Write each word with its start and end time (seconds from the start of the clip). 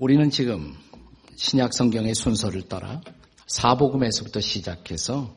우리는 0.00 0.30
지금 0.30 0.74
신약 1.36 1.74
성경의 1.74 2.14
순서를 2.14 2.62
따라 2.62 3.02
사복음에서부터 3.46 4.40
시작해서 4.40 5.36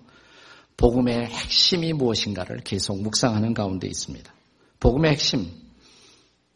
복음의 0.78 1.25
핵심이 1.25 1.91
무엇인가를 1.91 2.61
계속 2.61 3.02
묵상하는 3.02 3.54
가운데 3.54 3.88
있습니다. 3.88 4.34
복음의 4.79 5.11
핵심 5.11 5.52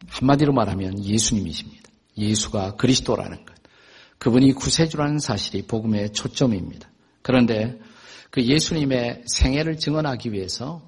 한마디로 0.08 0.54
말하면 0.54 1.04
예수님이십니다. 1.04 1.84
예수가 2.18 2.78
그리스도라는 2.78 3.46
것. 3.46 3.54
그분이 4.20 4.54
구세주라는 4.54 5.20
사실이 5.20 5.64
복음의 5.64 6.14
초점입니다. 6.14 6.90
그런데 7.22 7.78
그 8.32 8.42
예수님의 8.42 9.24
생애를 9.26 9.80
증언하기 9.80 10.32
위해서 10.32 10.82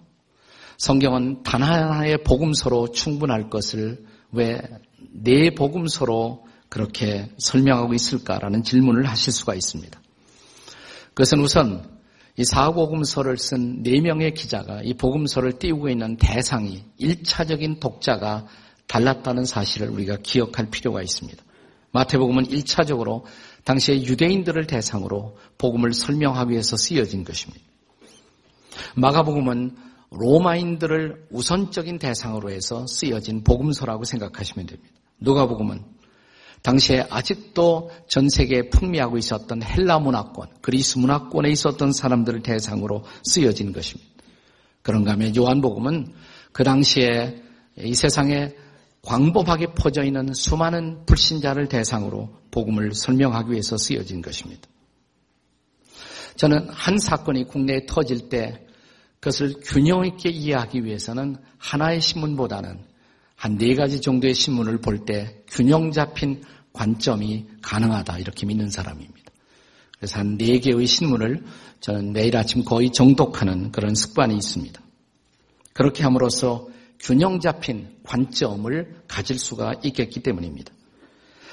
성경은 0.77 1.43
단 1.43 1.63
하나의 1.63 2.23
복음서로 2.23 2.91
충분할 2.93 3.49
것을 3.49 4.05
왜 4.31 4.61
네 5.11 5.51
복음서로 5.51 6.45
그렇게 6.69 7.29
설명하고 7.37 7.93
있을까라는 7.93 8.63
질문을 8.63 9.05
하실 9.05 9.33
수가 9.33 9.55
있습니다. 9.55 9.99
그것은 11.09 11.39
우선 11.41 11.99
이 12.37 12.45
사복음서를 12.45 13.37
쓴 13.37 13.83
네 13.83 13.99
명의 13.99 14.33
기자가 14.33 14.81
이 14.83 14.93
복음서를 14.93 15.59
띄우고 15.59 15.89
있는 15.89 16.15
대상이 16.17 16.85
일차적인 16.97 17.79
독자가 17.79 18.47
달랐다는 18.87 19.43
사실을 19.43 19.89
우리가 19.89 20.17
기억할 20.23 20.69
필요가 20.69 21.01
있습니다. 21.01 21.43
마태복음은 21.91 22.45
1차적으로 22.45 23.23
당시의 23.63 24.05
유대인들을 24.05 24.67
대상으로 24.67 25.37
복음을 25.57 25.93
설명하기 25.93 26.51
위해서 26.51 26.77
쓰여진 26.77 27.23
것입니다. 27.23 27.63
마가복음은 28.95 29.75
로마인들을 30.11 31.27
우선적인 31.31 31.99
대상으로 31.99 32.51
해서 32.51 32.85
쓰여진 32.87 33.43
복음서라고 33.43 34.05
생각하시면 34.05 34.65
됩니다. 34.65 34.89
누가복음은 35.19 35.83
당시에 36.61 37.05
아직도 37.09 37.89
전 38.07 38.29
세계에 38.29 38.69
풍미하고 38.69 39.17
있었던 39.17 39.63
헬라 39.63 39.99
문화권, 39.99 40.49
그리스 40.61 40.97
문화권에 40.97 41.49
있었던 41.49 41.93
사람들을 41.93 42.41
대상으로 42.41 43.03
쓰여진 43.23 43.71
것입니다. 43.71 44.09
그런가 44.81 45.13
하면 45.13 45.35
요한복음은 45.35 46.13
그 46.51 46.63
당시에 46.63 47.41
이 47.77 47.93
세상에 47.93 48.53
광범하게 49.01 49.73
퍼져 49.75 50.03
있는 50.03 50.33
수많은 50.33 51.05
불신자를 51.05 51.69
대상으로 51.69 52.29
복음을 52.51 52.93
설명하기 52.93 53.51
위해서 53.51 53.77
쓰여진 53.77 54.21
것입니다. 54.21 54.67
저는 56.35 56.69
한 56.69 56.97
사건이 56.97 57.45
국내에 57.45 57.85
터질 57.85 58.29
때 58.29 58.65
그것을 59.19 59.55
균형 59.63 60.05
있게 60.05 60.29
이해하기 60.29 60.85
위해서는 60.85 61.37
하나의 61.57 62.01
신문보다는 62.01 62.88
한 63.39 63.57
네 63.57 63.73
가지 63.73 64.01
정도의 64.01 64.33
신문을 64.33 64.81
볼 64.81 65.05
때 65.05 65.43
균형 65.49 65.91
잡힌 65.91 66.43
관점이 66.73 67.47
가능하다 67.61 68.19
이렇게 68.19 68.45
믿는 68.45 68.69
사람입니다. 68.69 69.31
그래서 69.97 70.19
한 70.19 70.37
네 70.37 70.59
개의 70.59 70.85
신문을 70.85 71.43
저는 71.79 72.11
매일 72.11 72.35
아침 72.35 72.65
거의 72.65 72.91
정독하는 72.91 73.71
그런 73.71 73.95
습관이 73.95 74.35
있습니다. 74.35 74.81
그렇게 75.73 76.03
함으로써 76.03 76.67
균형 76.99 77.39
잡힌 77.39 77.95
관점을 78.03 79.03
가질 79.07 79.39
수가 79.39 79.75
있겠기 79.83 80.21
때문입니다. 80.21 80.73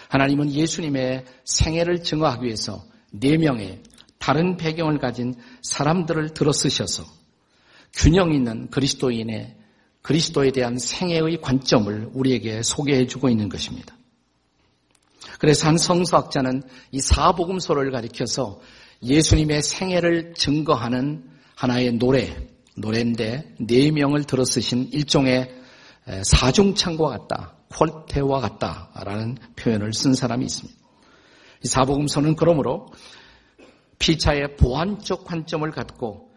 하나님은 0.09 0.51
예수님의 0.53 1.25
생애를 1.45 2.03
증거하기 2.03 2.45
위해서 2.45 2.85
네 3.13 3.37
명의 3.37 3.83
다른 4.19 4.57
배경을 4.57 4.99
가진 4.99 5.35
사람들을 5.63 6.35
들어 6.35 6.51
쓰셔서 6.53 7.05
균형 7.93 8.33
있는 8.33 8.69
그리스도인의 8.71 9.57
그리스도에 10.07 10.53
대한 10.53 10.79
생애의 10.79 11.41
관점을 11.41 12.11
우리에게 12.13 12.63
소개해 12.63 13.09
주고 13.09 13.29
있는 13.29 13.49
것입니다. 13.49 13.97
그래서 15.41 15.67
한 15.67 15.79
성서학자는 15.79 16.63
이 16.93 17.01
사복음서를 17.01 17.91
가리켜서 17.91 18.61
예수님의 19.03 19.65
생애를 19.65 20.35
증거하는 20.35 21.29
하나의 21.57 21.95
노래, 21.95 22.37
노래인데 22.77 23.57
네 23.59 23.91
명을 23.91 24.23
들어 24.23 24.45
쓰신 24.45 24.91
일종의 24.93 25.53
사중창과 26.23 27.09
같다, 27.09 27.57
퀄테와 27.71 28.41
같다라는 28.41 29.39
표현을 29.57 29.93
쓴 29.93 30.15
사람이 30.15 30.45
있습니다. 30.45 30.79
이 31.65 31.67
사복음서는 31.67 32.37
그러므로 32.37 32.93
피차의 33.99 34.55
보완적 34.57 35.25
관점을 35.25 35.69
갖고 35.73 36.31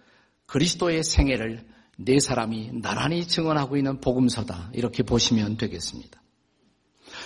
그리스도의 0.47 1.03
생애를 1.03 1.69
네 2.02 2.20
사람이 2.20 2.82
나란히 2.82 3.28
증언하고 3.28 3.76
있는 3.76 4.00
복음서다 4.00 4.72
이렇게 4.74 5.04
보시면 5.04 5.58
되겠습니다. 5.58 6.22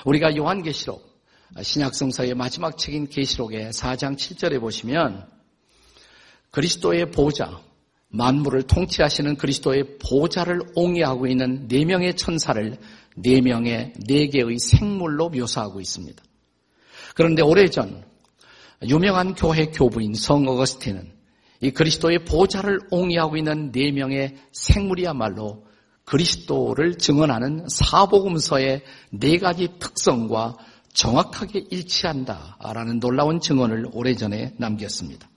우리가 0.06 0.35
요한계시록 0.35 1.13
신약성서의 1.61 2.34
마지막 2.34 2.78
책인 2.78 3.07
계시록의 3.07 3.72
4장 3.72 4.17
7절에 4.17 4.59
보시면 4.59 5.29
그리스도의 6.50 7.12
보좌, 7.12 7.62
만물을 8.09 8.63
통치하시는 8.63 9.38
그리스도의 9.38 10.00
보좌를 10.00 10.62
옹이하고 10.75 11.28
있는 11.28 11.67
네 11.67 11.85
명의 11.85 12.16
천사를 12.16 12.78
네 13.16 13.41
명의 13.41 13.94
네 14.07 14.28
개의 14.28 14.57
생물로 14.57 15.29
묘사하고 15.29 15.81
있습니다. 15.81 16.23
그런데 17.13 17.44
오래전 17.44 18.03
유명한 18.88 19.35
교회 19.35 19.67
교부인 19.67 20.16
성 20.16 20.47
어거스틴은 20.47 21.12
이 21.63 21.72
그리스도의 21.72 22.25
보좌를 22.25 22.79
옹이하고 22.91 23.38
있는 23.38 23.72
네 23.72 23.91
명의 23.91 24.35
생물이야말로 24.51 25.66
그리스도를 26.03 26.97
증언하는 26.97 27.68
사복음서의 27.69 28.84
네 29.12 29.38
가지 29.38 29.69
특성과 29.79 30.56
정확하게 30.94 31.68
일치한다라는 31.72 33.00
놀라운 33.00 33.40
증언을 33.40 33.85
오래전에 33.94 34.56
남겼습니다. 34.57 35.29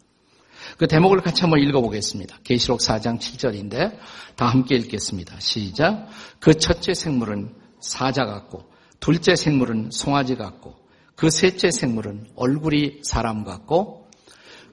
그 0.78 0.88
대목을 0.88 1.20
같이 1.20 1.42
한번 1.42 1.60
읽어보겠습니다. 1.60 2.38
계시록 2.42 2.80
4장 2.80 3.20
7절인데 3.20 3.96
다 4.34 4.46
함께 4.46 4.74
읽겠습니다. 4.74 5.38
시작. 5.38 6.08
그 6.40 6.54
첫째 6.54 6.92
생물은 6.92 7.54
사자 7.78 8.26
같고 8.26 8.64
둘째 8.98 9.36
생물은 9.36 9.90
송아지 9.92 10.34
같고 10.34 10.74
그 11.14 11.30
셋째 11.30 11.70
생물은 11.70 12.26
얼굴이 12.34 13.00
사람 13.02 13.44
같고 13.44 14.10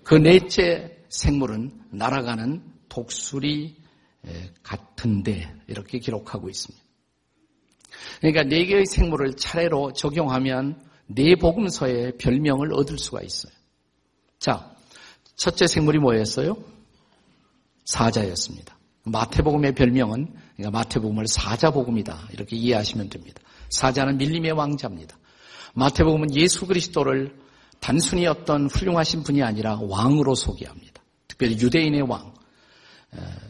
그 0.04 0.16
넷째 0.16 0.93
생물은 1.14 1.72
날아가는 1.92 2.64
독수리 2.90 3.78
같은데 4.64 5.54
이렇게 5.68 6.00
기록하고 6.00 6.50
있습니다. 6.50 6.84
그러니까 8.20 8.44
네 8.44 8.66
개의 8.66 8.86
생물을 8.86 9.36
차례로 9.36 9.94
적용하면 9.94 10.84
네 11.06 11.36
복음서의 11.36 12.18
별명을 12.18 12.74
얻을 12.74 12.98
수가 12.98 13.22
있어요. 13.22 13.54
자, 14.40 14.76
첫째 15.36 15.68
생물이 15.68 16.00
뭐였어요? 16.00 16.58
사자였습니다. 17.86 18.78
마태복음의 19.04 19.76
별명은 19.76 20.34
그러니까 20.56 20.80
마태복음을 20.80 21.28
사자복음이다 21.28 22.30
이렇게 22.32 22.56
이해하시면 22.56 23.10
됩니다. 23.10 23.42
사자는 23.70 24.18
밀림의 24.18 24.54
왕자입니다. 24.54 25.18
마태복음은 25.76 26.36
예수 26.36 26.66
그리스도를 26.66 27.38
단순히 27.80 28.26
어떤 28.26 28.68
훌륭하신 28.68 29.24
분이 29.24 29.44
아니라 29.44 29.78
왕으로 29.82 30.36
소개합니다. 30.36 30.93
특별히 31.28 31.58
유대인의 31.60 32.02
왕 32.04 32.34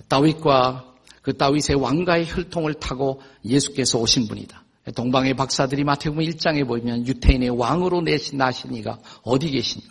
다윗과 0.07 0.93
그 1.21 1.37
다윗의 1.37 1.77
왕가의 1.77 2.27
혈통을 2.27 2.75
타고 2.75 3.21
예수께서 3.45 3.97
오신 3.97 4.27
분이다. 4.27 4.63
동방의 4.95 5.35
박사들이 5.35 5.85
마태복음 5.85 6.23
1장에 6.23 6.67
보면 6.67 7.07
유태인의 7.07 7.51
왕으로 7.51 8.01
내신 8.01 8.37
나신 8.37 8.73
이가 8.73 8.99
어디 9.23 9.49
계시냐? 9.49 9.85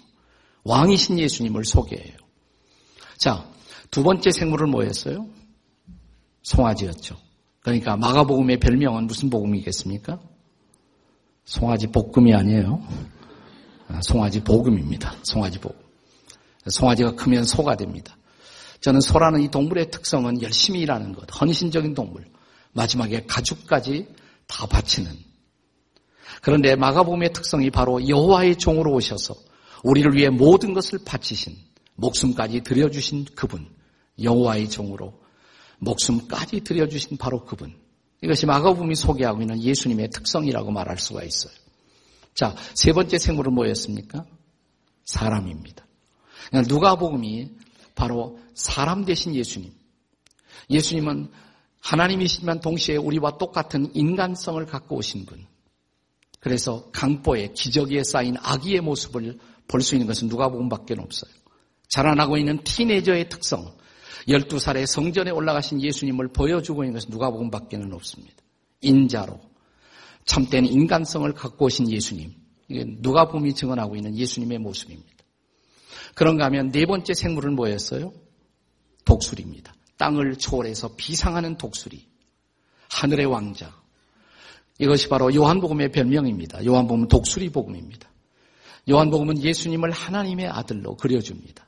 왕이신 0.64 1.18
예수님을 1.18 1.64
소개해요. 1.64 2.16
자, 3.16 3.48
두 3.90 4.02
번째 4.02 4.30
생물은 4.30 4.70
뭐였어요? 4.70 5.26
송아지였죠. 6.42 7.16
그러니까 7.60 7.96
마가복음의 7.96 8.58
별명은 8.58 9.06
무슨 9.06 9.30
복음이겠습니까? 9.30 10.20
송아지 11.44 11.86
볶음이 11.86 12.34
아니에요. 12.34 12.82
아, 13.88 14.00
송아지 14.02 14.42
복음입니다. 14.42 15.14
송아지 15.22 15.58
복음. 15.58 15.81
송아지가 16.68 17.14
크면 17.14 17.44
소가 17.44 17.76
됩니다. 17.76 18.16
저는 18.80 19.00
소라는 19.00 19.42
이 19.42 19.48
동물의 19.48 19.90
특성은 19.90 20.42
열심히 20.42 20.80
일하는 20.80 21.12
것, 21.12 21.26
헌신적인 21.40 21.94
동물, 21.94 22.24
마지막에 22.72 23.24
가죽까지 23.26 24.08
다 24.46 24.66
바치는. 24.66 25.10
그런데 26.40 26.74
마가복음의 26.74 27.32
특성이 27.32 27.70
바로 27.70 28.06
여호와의 28.08 28.56
종으로 28.56 28.92
오셔서 28.92 29.34
우리를 29.84 30.14
위해 30.14 30.28
모든 30.28 30.74
것을 30.74 31.00
바치신 31.04 31.56
목숨까지 31.94 32.62
들여주신 32.62 33.26
그분, 33.36 33.68
여호와의 34.20 34.68
종으로 34.68 35.20
목숨까지 35.78 36.62
들여주신 36.62 37.16
바로 37.16 37.44
그분. 37.44 37.74
이것이 38.22 38.46
마가복음이 38.46 38.94
소개하고 38.94 39.42
있는 39.42 39.60
예수님의 39.60 40.10
특성이라고 40.10 40.70
말할 40.70 40.98
수가 40.98 41.24
있어요. 41.24 41.52
자, 42.34 42.54
세 42.74 42.92
번째 42.92 43.18
생물은 43.18 43.52
뭐였습니까? 43.52 44.24
사람입니다. 45.04 45.84
누가복음이 46.52 47.50
바로 47.94 48.38
사람 48.54 49.04
대신 49.04 49.34
예수님. 49.34 49.72
예수님은 50.70 51.30
하나님이시지만 51.80 52.60
동시에 52.60 52.96
우리와 52.96 53.38
똑같은 53.38 53.90
인간성을 53.94 54.64
갖고 54.66 54.96
오신 54.96 55.26
분. 55.26 55.44
그래서 56.40 56.90
강보에 56.92 57.52
기저귀에 57.54 58.02
쌓인 58.04 58.36
아기의 58.40 58.80
모습을 58.80 59.38
볼 59.68 59.80
수 59.80 59.94
있는 59.94 60.06
것은 60.06 60.28
누가복음밖에 60.28 60.94
없어요. 60.98 61.32
자라나고 61.88 62.36
있는 62.36 62.62
티네저의 62.62 63.28
특성, 63.28 63.74
12살에 64.28 64.86
성전에 64.86 65.30
올라가신 65.30 65.82
예수님을 65.82 66.28
보여주고 66.28 66.84
있는 66.84 66.94
것은 66.94 67.10
누가복음밖에 67.10 67.78
없습니다. 67.92 68.34
인자로 68.80 69.40
참된 70.24 70.66
인간성을 70.66 71.32
갖고 71.32 71.66
오신 71.66 71.90
예수님, 71.90 72.32
이게 72.68 72.84
누가복음이 72.86 73.54
증언하고 73.54 73.96
있는 73.96 74.16
예수님의 74.16 74.58
모습입니다. 74.58 75.21
그런가 76.14 76.46
하면 76.46 76.70
네 76.70 76.86
번째 76.86 77.14
생물은 77.14 77.54
뭐였어요? 77.54 78.12
독수리입니다. 79.04 79.74
땅을 79.96 80.36
초월해서 80.36 80.94
비상하는 80.96 81.56
독수리. 81.56 82.06
하늘의 82.90 83.26
왕자. 83.26 83.72
이것이 84.78 85.08
바로 85.08 85.34
요한복음의 85.34 85.92
별명입니다. 85.92 86.64
요한복음은 86.64 87.08
독수리 87.08 87.50
복음입니다. 87.50 88.10
요한복음은 88.90 89.42
예수님을 89.42 89.90
하나님의 89.90 90.48
아들로 90.48 90.96
그려줍니다. 90.96 91.66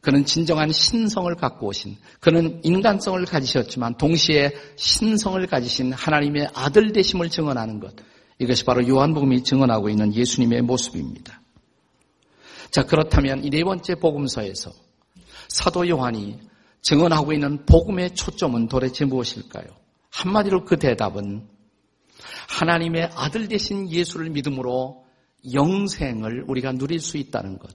그는 0.00 0.24
진정한 0.24 0.72
신성을 0.72 1.34
갖고 1.34 1.66
오신, 1.66 1.96
그는 2.20 2.60
인간성을 2.62 3.22
가지셨지만 3.26 3.98
동시에 3.98 4.52
신성을 4.76 5.46
가지신 5.46 5.92
하나님의 5.92 6.48
아들 6.54 6.92
되심을 6.92 7.28
증언하는 7.28 7.80
것. 7.80 7.94
이것이 8.38 8.64
바로 8.64 8.86
요한복음이 8.86 9.44
증언하고 9.44 9.90
있는 9.90 10.14
예수님의 10.14 10.62
모습입니다. 10.62 11.39
자, 12.70 12.84
그렇다면 12.84 13.44
이 13.44 13.50
네 13.50 13.64
번째 13.64 13.96
복음서에서 13.96 14.72
사도 15.48 15.88
요한이 15.88 16.38
증언하고 16.82 17.32
있는 17.32 17.66
복음의 17.66 18.14
초점은 18.14 18.68
도대체 18.68 19.04
무엇일까요? 19.04 19.66
한마디로 20.10 20.64
그 20.64 20.78
대답은 20.78 21.48
하나님의 22.48 23.10
아들 23.14 23.48
되신 23.48 23.90
예수를 23.90 24.30
믿음으로 24.30 25.04
영생을 25.52 26.44
우리가 26.46 26.72
누릴 26.72 27.00
수 27.00 27.16
있다는 27.16 27.58
것. 27.58 27.70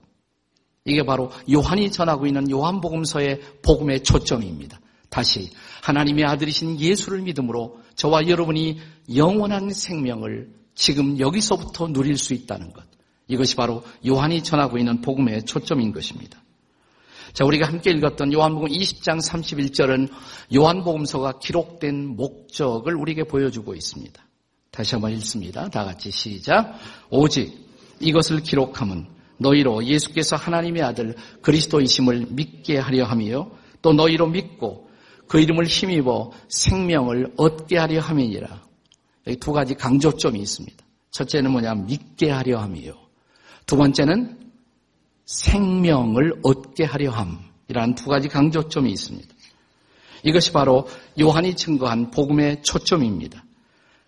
이게 0.84 1.04
바로 1.04 1.30
요한이 1.50 1.90
전하고 1.90 2.26
있는 2.26 2.48
요한복음서의 2.50 3.40
복음의 3.62 4.02
초점입니다. 4.02 4.80
다시 5.08 5.50
하나님의 5.82 6.24
아들이신 6.24 6.80
예수를 6.80 7.22
믿음으로 7.22 7.80
저와 7.96 8.28
여러분이 8.28 8.78
영원한 9.14 9.70
생명을 9.70 10.52
지금 10.74 11.18
여기서부터 11.18 11.88
누릴 11.88 12.16
수 12.16 12.34
있다는 12.34 12.72
것. 12.72 12.84
이것이 13.28 13.56
바로 13.56 13.82
요한이 14.06 14.42
전하고 14.42 14.78
있는 14.78 15.00
복음의 15.00 15.44
초점인 15.44 15.92
것입니다. 15.92 16.40
자, 17.32 17.44
우리가 17.44 17.66
함께 17.66 17.90
읽었던 17.90 18.32
요한복음 18.32 18.68
20장 18.68 19.20
31절은 19.22 20.08
요한복음서가 20.54 21.38
기록된 21.38 22.16
목적을 22.16 22.94
우리에게 22.94 23.24
보여주고 23.24 23.74
있습니다. 23.74 24.24
다시 24.70 24.94
한번 24.94 25.12
읽습니다. 25.12 25.68
다 25.68 25.84
같이 25.84 26.10
시작. 26.10 26.78
오직 27.10 27.66
이것을 28.00 28.42
기록함은 28.42 29.08
너희로 29.38 29.84
예수께서 29.84 30.36
하나님의 30.36 30.82
아들 30.82 31.14
그리스도이심을 31.42 32.28
믿게 32.30 32.78
하려 32.78 33.04
함이요. 33.04 33.50
또 33.82 33.92
너희로 33.92 34.28
믿고 34.28 34.88
그 35.28 35.40
이름을 35.40 35.66
힘입어 35.66 36.30
생명을 36.48 37.34
얻게 37.36 37.78
하려 37.78 38.00
함이니라. 38.00 38.62
여기 39.26 39.38
두 39.38 39.52
가지 39.52 39.74
강조점이 39.74 40.38
있습니다. 40.38 40.84
첫째는 41.10 41.50
뭐냐? 41.50 41.74
믿게 41.74 42.30
하려 42.30 42.60
함이요. 42.60 43.05
두 43.66 43.76
번째는 43.76 44.38
생명을 45.24 46.40
얻게 46.44 46.84
하려 46.84 47.10
함이라는 47.10 47.96
두 47.96 48.06
가지 48.08 48.28
강조점이 48.28 48.90
있습니다. 48.92 49.34
이것이 50.22 50.52
바로 50.52 50.88
요한이 51.20 51.56
증거한 51.56 52.10
복음의 52.10 52.62
초점입니다. 52.62 53.44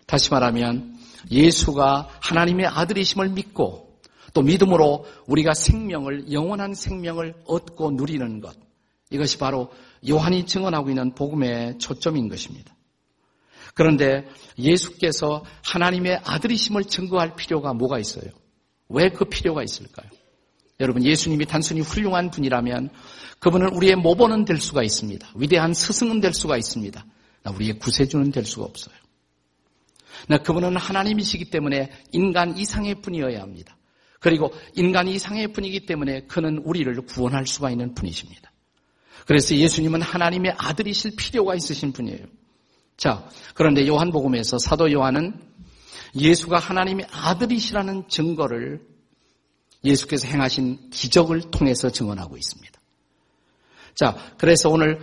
다시 0.05 0.31
말하면 0.31 0.97
예수가 1.29 2.09
하나님의 2.21 2.67
아들이심을 2.67 3.29
믿고 3.29 3.99
또 4.33 4.41
믿음으로 4.41 5.05
우리가 5.27 5.53
생명을 5.53 6.31
영원한 6.31 6.73
생명을 6.73 7.35
얻고 7.45 7.91
누리는 7.91 8.39
것 8.41 8.55
이것이 9.11 9.37
바로 9.37 9.71
요한이 10.07 10.45
증언하고 10.45 10.89
있는 10.89 11.13
복음의 11.15 11.79
초점인 11.79 12.29
것입니다. 12.29 12.73
그런데 13.73 14.27
예수께서 14.57 15.43
하나님의 15.63 16.21
아들이심을 16.23 16.85
증거할 16.85 17.35
필요가 17.35 17.73
뭐가 17.73 17.99
있어요? 17.99 18.31
왜 18.89 19.09
그 19.09 19.25
필요가 19.25 19.63
있을까요? 19.63 20.09
여러분, 20.79 21.03
예수님이 21.03 21.45
단순히 21.45 21.81
훌륭한 21.81 22.31
분이라면 22.31 22.89
그분은 23.39 23.69
우리의 23.69 23.95
모범은 23.95 24.45
될 24.45 24.57
수가 24.57 24.83
있습니다. 24.83 25.29
위대한 25.35 25.73
스승은 25.73 26.21
될 26.21 26.33
수가 26.33 26.57
있습니다. 26.57 27.05
우리의 27.55 27.79
구세주는 27.79 28.31
될 28.31 28.45
수가 28.45 28.65
없어요. 28.65 28.95
그분은 30.43 30.75
하나님이시기 30.75 31.49
때문에 31.49 31.91
인간 32.11 32.57
이상의 32.57 33.01
분이어야 33.01 33.41
합니다. 33.41 33.77
그리고 34.19 34.53
인간 34.75 35.07
이상의 35.07 35.53
분이기 35.53 35.85
때문에 35.85 36.21
그는 36.27 36.57
우리를 36.59 36.93
구원할 37.05 37.47
수가 37.47 37.71
있는 37.71 37.93
분이십니다. 37.93 38.51
그래서 39.25 39.55
예수님은 39.55 40.01
하나님의 40.01 40.55
아들이실 40.57 41.15
필요가 41.15 41.55
있으신 41.55 41.93
분이에요. 41.93 42.25
자, 42.97 43.29
그런데 43.53 43.87
요한복음에서 43.87 44.59
사도 44.59 44.91
요한은 44.91 45.39
예수가 46.15 46.57
하나님의 46.57 47.07
아들이시라는 47.11 48.09
증거를 48.09 48.81
예수께서 49.83 50.27
행하신 50.27 50.89
기적을 50.89 51.51
통해서 51.51 51.89
증언하고 51.89 52.37
있습니다. 52.37 52.79
자, 53.95 54.17
그래서 54.37 54.69
오늘 54.69 54.99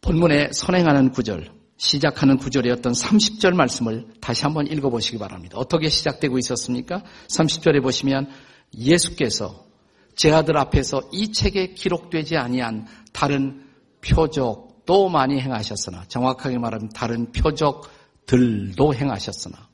본문에 0.00 0.50
선행하는 0.52 1.12
구절, 1.12 1.50
시작하는 1.76 2.36
구절이었던 2.36 2.92
30절 2.92 3.54
말씀을 3.54 4.06
다시 4.20 4.42
한번 4.42 4.66
읽어보시기 4.66 5.18
바랍니다. 5.18 5.58
어떻게 5.58 5.88
시작되고 5.88 6.38
있었습니까? 6.38 7.02
30절에 7.28 7.82
보시면 7.82 8.30
예수께서 8.76 9.66
제 10.14 10.30
아들 10.30 10.56
앞에서 10.58 11.02
이 11.12 11.32
책에 11.32 11.74
기록되지 11.74 12.36
아니한 12.36 12.86
다른 13.12 13.66
표적도 14.00 15.08
많이 15.08 15.40
행하셨으나 15.40 16.04
정확하게 16.08 16.58
말하면 16.58 16.90
다른 16.90 17.32
표적들도 17.32 18.94
행하셨으나 18.94 19.71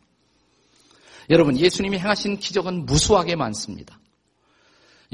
여러분 1.30 1.56
예수님이 1.56 1.98
행하신 1.98 2.38
기적은 2.38 2.86
무수하게 2.86 3.36
많습니다. 3.36 3.98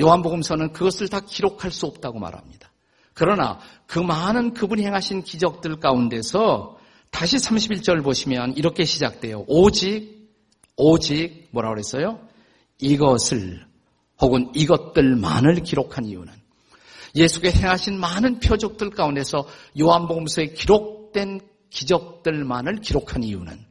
요한복음서는 0.00 0.72
그것을 0.72 1.08
다 1.08 1.20
기록할 1.20 1.70
수 1.70 1.86
없다고 1.86 2.18
말합니다. 2.18 2.70
그러나 3.14 3.60
그 3.86 3.98
많은 3.98 4.54
그분이 4.54 4.84
행하신 4.84 5.22
기적들 5.22 5.76
가운데서 5.76 6.78
다시 7.10 7.36
31절 7.36 8.02
보시면 8.02 8.56
이렇게 8.56 8.84
시작돼요. 8.84 9.44
오직, 9.46 10.32
오직, 10.76 11.48
뭐라고 11.52 11.74
그랬어요? 11.74 12.18
이것을, 12.80 13.64
혹은 14.20 14.50
이것들만을 14.54 15.62
기록한 15.62 16.06
이유는 16.06 16.32
예수께 17.14 17.52
행하신 17.52 18.00
많은 18.00 18.40
표적들 18.40 18.90
가운데서 18.90 19.46
요한복음서에 19.80 20.46
기록된 20.46 21.40
기적들만을 21.70 22.80
기록한 22.80 23.22
이유는 23.22 23.64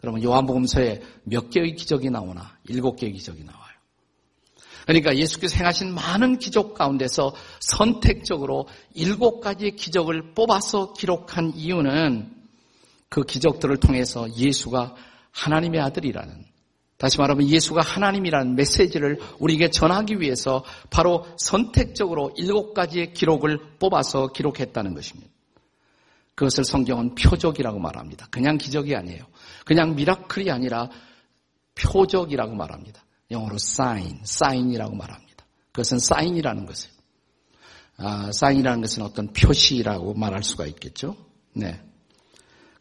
그러면 0.00 0.22
요한복음서에 0.22 1.02
몇 1.24 1.50
개의 1.50 1.74
기적이 1.74 2.10
나오나? 2.10 2.56
일곱 2.68 2.96
개의 2.96 3.12
기적이 3.12 3.44
나와요. 3.44 3.60
그러니까 4.86 5.16
예수께서 5.16 5.56
행하신 5.56 5.94
많은 5.94 6.38
기적 6.38 6.74
가운데서 6.74 7.34
선택적으로 7.60 8.66
일곱 8.94 9.40
가지의 9.40 9.76
기적을 9.76 10.34
뽑아서 10.34 10.94
기록한 10.94 11.52
이유는 11.54 12.34
그 13.08 13.22
기적들을 13.22 13.76
통해서 13.76 14.26
예수가 14.34 14.94
하나님의 15.32 15.80
아들이라는 15.80 16.44
다시 16.96 17.18
말하면 17.18 17.48
예수가 17.48 17.80
하나님이라는 17.80 18.56
메시지를 18.56 19.18
우리에게 19.38 19.70
전하기 19.70 20.20
위해서 20.20 20.64
바로 20.90 21.26
선택적으로 21.38 22.30
일곱 22.36 22.74
가지의 22.74 23.14
기록을 23.14 23.78
뽑아서 23.78 24.28
기록했다는 24.28 24.94
것입니다. 24.94 25.29
그것을 26.40 26.64
성경은 26.64 27.16
표적이라고 27.16 27.78
말합니다. 27.78 28.26
그냥 28.30 28.56
기적이 28.56 28.96
아니에요. 28.96 29.26
그냥 29.66 29.94
미라클이 29.94 30.50
아니라 30.50 30.88
표적이라고 31.74 32.54
말합니다. 32.54 33.04
영어로 33.30 33.56
sign, 33.56 34.20
sign이라고 34.22 34.96
말합니다. 34.96 35.44
그것은 35.70 35.98
사인이라는 35.98 36.64
것이에요. 36.64 36.94
아, 37.98 38.32
사인이라는 38.32 38.80
것은 38.80 39.02
어떤 39.02 39.34
표시라고 39.34 40.14
말할 40.14 40.42
수가 40.42 40.64
있겠죠. 40.64 41.14
네. 41.52 41.78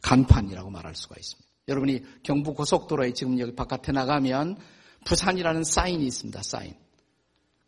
간판이라고 0.03 0.69
말할 0.69 0.95
수가 0.95 1.17
있습니다. 1.19 1.49
여러분이 1.67 2.03
경부 2.23 2.53
고속도로에 2.53 3.11
지금 3.11 3.37
여기 3.39 3.53
바깥에 3.53 3.91
나가면 3.91 4.55
부산이라는 5.03 5.65
사인이 5.65 6.05
있습니다. 6.05 6.41
사인. 6.43 6.75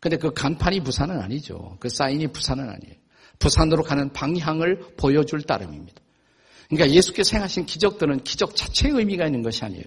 근데 0.00 0.16
그 0.16 0.32
간판이 0.32 0.84
부산은 0.84 1.20
아니죠. 1.20 1.76
그 1.80 1.90
사인이 1.90 2.28
부산은 2.28 2.70
아니에요. 2.70 3.01
부산으로 3.42 3.82
가는 3.82 4.12
방향을 4.12 4.94
보여줄 4.96 5.42
따름입니다. 5.42 6.00
그러니까 6.68 6.94
예수께서 6.94 7.36
행하신 7.36 7.66
기적들은 7.66 8.22
기적 8.22 8.54
자체의 8.54 8.94
의미가 8.94 9.26
있는 9.26 9.42
것이 9.42 9.64
아니에요. 9.64 9.84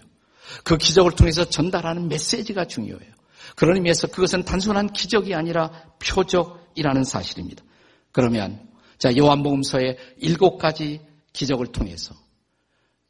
그 0.65 0.77
기적을 0.77 1.13
통해서 1.13 1.45
전달하는 1.45 2.09
메시지가 2.09 2.65
중요해요. 2.65 3.13
그런 3.55 3.77
의미에서 3.77 4.07
그것은 4.07 4.43
단순한 4.43 4.91
기적이 4.91 5.33
아니라 5.33 5.71
표적이라는 5.99 7.05
사실입니다. 7.05 7.63
그러면 8.11 8.59
자 8.97 9.15
요한복음서의 9.15 9.97
일곱 10.17 10.57
가지 10.57 10.99
기적을 11.31 11.67
통해서 11.67 12.13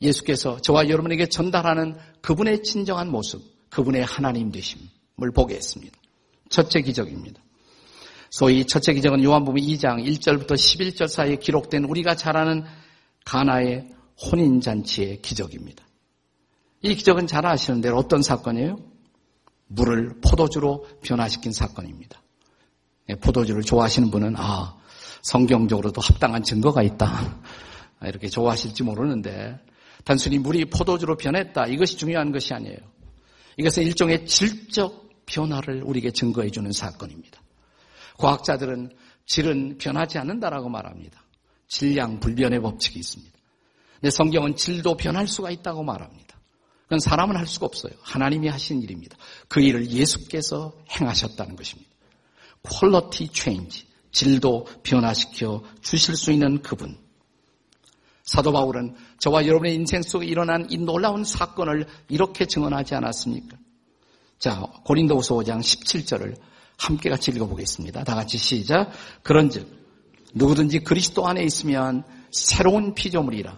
예수께서 0.02 0.62
저와 0.62 0.90
여러분에게 0.90 1.28
전달하는 1.28 1.98
그분의 2.22 2.62
진정한 2.64 3.10
모습, 3.10 3.42
그분의 3.72 4.06
하나님 4.06 4.52
되심을 4.52 5.32
보게 5.34 5.56
했습니다. 5.56 5.98
첫째 6.50 6.82
기적입니다. 6.82 7.42
소위 8.36 8.66
첫째 8.66 8.94
기적은 8.94 9.24
요한복음 9.24 9.62
2장 9.62 10.06
1절부터 10.06 10.56
11절 10.56 11.08
사이에 11.08 11.38
기록된 11.38 11.86
우리가 11.86 12.16
잘 12.16 12.36
아는 12.36 12.66
가나의 13.24 13.88
혼인잔치의 14.22 15.22
기적입니다. 15.22 15.82
이 16.82 16.96
기적은 16.96 17.28
잘 17.28 17.46
아시는 17.46 17.80
대로 17.80 17.96
어떤 17.96 18.22
사건이에요? 18.22 18.78
물을 19.68 20.20
포도주로 20.20 20.86
변화시킨 21.02 21.54
사건입니다. 21.54 22.22
예, 23.08 23.16
포도주를 23.16 23.62
좋아하시는 23.62 24.12
분은 24.12 24.34
아 24.36 24.76
성경적으로도 25.22 26.02
합당한 26.02 26.44
증거가 26.44 26.84
있다 26.84 27.40
이렇게 28.04 28.28
좋아하실지 28.28 28.84
모르는데 28.84 29.58
단순히 30.04 30.40
물이 30.40 30.66
포도주로 30.66 31.16
변했다 31.16 31.68
이것이 31.68 31.96
중요한 31.96 32.34
것이 32.34 32.54
아니에요. 32.54 32.80
이것은 33.56 33.84
일종의 33.84 34.26
질적 34.26 35.26
변화를 35.26 35.84
우리에게 35.84 36.12
증거해 36.12 36.50
주는 36.50 36.70
사건입니다. 36.74 37.45
과학자들은 38.18 38.92
질은 39.26 39.78
변하지 39.78 40.18
않는다라고 40.18 40.70
말합니다. 40.70 41.22
질량 41.68 42.20
불변의 42.20 42.62
법칙이 42.62 43.00
있습니다. 43.00 43.36
근데 43.96 44.10
성경은 44.12 44.56
질도 44.56 44.98
변할 44.98 45.28
수가 45.28 45.52
있다고 45.52 45.84
말합니다. 45.84 46.36
그건 46.84 47.00
사람은 47.00 47.36
할 47.36 47.48
수가 47.48 47.66
없어요. 47.66 47.94
하나님이 48.02 48.48
하신 48.48 48.82
일입니다. 48.82 49.18
그 49.48 49.60
일을 49.60 49.90
예수께서 49.90 50.74
행하셨다는 50.92 51.56
것입니다. 51.56 51.90
퀄러티 52.62 53.30
체인지, 53.30 53.88
질도 54.12 54.68
변화시켜 54.84 55.64
주실 55.82 56.16
수 56.16 56.32
있는 56.32 56.62
그분. 56.62 56.98
사도 58.24 58.52
바울은 58.52 58.96
저와 59.20 59.46
여러분의 59.46 59.76
인생 59.76 60.02
속에 60.02 60.26
일어난 60.26 60.68
이 60.70 60.78
놀라운 60.78 61.24
사건을 61.24 61.88
이렇게 62.10 62.46
증언하지 62.46 62.96
않았습니까? 62.96 63.58
자, 64.40 64.62
고린도후서 64.84 65.36
5장 65.36 65.60
17절을 65.60 66.36
함께 66.78 67.10
같이 67.10 67.32
읽어보겠습니다. 67.32 68.04
다 68.04 68.16
같이 68.16 68.38
시작. 68.38 68.92
그런즉 69.24 69.68
누구든지 70.34 70.80
그리스도 70.80 71.28
안에 71.28 71.44
있으면 71.44 72.04
새로운 72.32 72.94
피조물이라 72.94 73.58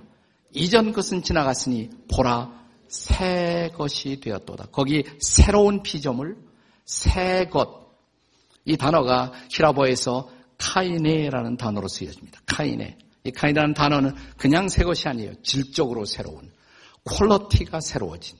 이전 0.53 0.93
것은 0.93 1.23
지나갔으니 1.23 1.89
보라 2.13 2.57
새 2.87 3.69
것이 3.75 4.19
되었도다. 4.19 4.67
거기 4.71 5.03
새로운 5.19 5.83
피조물, 5.83 6.37
새 6.85 7.45
것. 7.45 7.87
이 8.65 8.77
단어가 8.77 9.33
히라보에서 9.49 10.29
카이네라는 10.57 11.57
단어로 11.57 11.87
쓰여집니다. 11.87 12.41
카이네. 12.45 12.97
이 13.23 13.31
카이네라는 13.31 13.73
단어는 13.73 14.15
그냥 14.37 14.67
새 14.69 14.83
것이 14.83 15.07
아니에요. 15.07 15.33
질적으로 15.43 16.05
새로운. 16.05 16.51
퀄러티가 17.03 17.79
새로워진. 17.79 18.37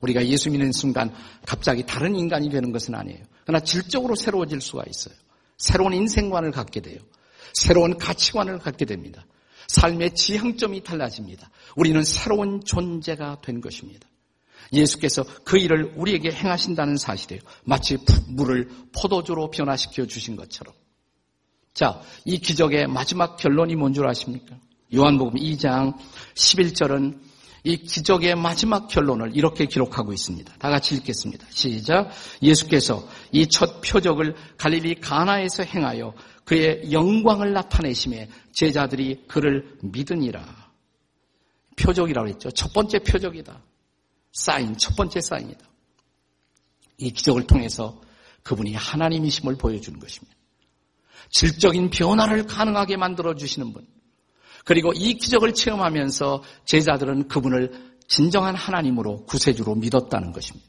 우리가 0.00 0.26
예수 0.26 0.50
믿는 0.50 0.72
순간 0.72 1.12
갑자기 1.46 1.84
다른 1.84 2.14
인간이 2.14 2.50
되는 2.50 2.72
것은 2.72 2.94
아니에요. 2.94 3.24
그러나 3.44 3.62
질적으로 3.62 4.14
새로워질 4.14 4.60
수가 4.60 4.84
있어요. 4.88 5.14
새로운 5.56 5.92
인생관을 5.92 6.50
갖게 6.50 6.80
돼요. 6.80 6.98
새로운 7.54 7.96
가치관을 7.98 8.58
갖게 8.58 8.84
됩니다. 8.84 9.24
삶의 9.68 10.14
지향점이 10.14 10.82
달라집니다. 10.82 11.50
우리는 11.76 12.02
새로운 12.02 12.62
존재가 12.64 13.40
된 13.40 13.60
것입니다. 13.60 14.08
예수께서 14.72 15.24
그 15.44 15.58
일을 15.58 15.92
우리에게 15.96 16.32
행하신다는 16.32 16.96
사실이에요. 16.96 17.42
마치 17.64 17.98
물을 18.28 18.68
포도주로 18.92 19.50
변화시켜 19.50 20.06
주신 20.06 20.36
것처럼. 20.36 20.74
자, 21.74 22.00
이 22.24 22.38
기적의 22.38 22.86
마지막 22.86 23.36
결론이 23.36 23.76
뭔 23.76 23.92
줄 23.92 24.06
아십니까? 24.06 24.56
요한복음 24.94 25.34
2장 25.34 25.96
11절은 26.34 27.18
이 27.66 27.78
기적의 27.78 28.36
마지막 28.36 28.88
결론을 28.88 29.34
이렇게 29.34 29.64
기록하고 29.64 30.12
있습니다. 30.12 30.54
다 30.58 30.68
같이 30.68 30.94
읽겠습니다. 30.96 31.46
시작. 31.50 32.10
예수께서 32.42 33.08
이 33.32 33.46
첫 33.46 33.80
표적을 33.80 34.34
갈릴리 34.58 34.96
가나에서 34.96 35.62
행하여 35.62 36.12
그의 36.44 36.92
영광을 36.92 37.54
나타내심에 37.54 38.28
제자들이 38.52 39.24
그를 39.26 39.78
믿으니라. 39.80 40.44
표적이라고 41.76 42.28
했죠. 42.28 42.50
첫 42.50 42.72
번째 42.74 42.98
표적이다. 42.98 43.62
사인, 44.32 44.76
첫 44.76 44.94
번째 44.94 45.20
사인이다. 45.20 45.64
이 46.98 47.10
기적을 47.12 47.46
통해서 47.46 48.00
그분이 48.42 48.74
하나님이심을 48.74 49.56
보여주는 49.56 49.98
것입니다. 49.98 50.36
질적인 51.30 51.90
변화를 51.90 52.46
가능하게 52.46 52.98
만들어 52.98 53.34
주시는 53.34 53.72
분. 53.72 53.86
그리고 54.64 54.92
이 54.94 55.14
기적을 55.14 55.54
체험하면서 55.54 56.42
제자들은 56.64 57.28
그분을 57.28 57.94
진정한 58.08 58.54
하나님으로 58.54 59.24
구세주로 59.24 59.74
믿었다는 59.76 60.32
것입니다. 60.32 60.66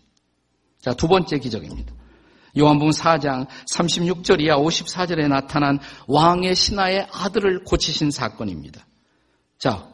자, 0.81 0.93
두 0.93 1.07
번째 1.07 1.39
기적입니다. 1.39 1.93
요한복음 2.57 2.91
4장 2.91 3.47
36절 3.71 4.41
이하 4.41 4.57
54절에 4.57 5.27
나타난 5.27 5.79
왕의 6.07 6.55
신하의 6.55 7.07
아들을 7.11 7.63
고치신 7.65 8.11
사건입니다. 8.11 8.85
자, 9.57 9.89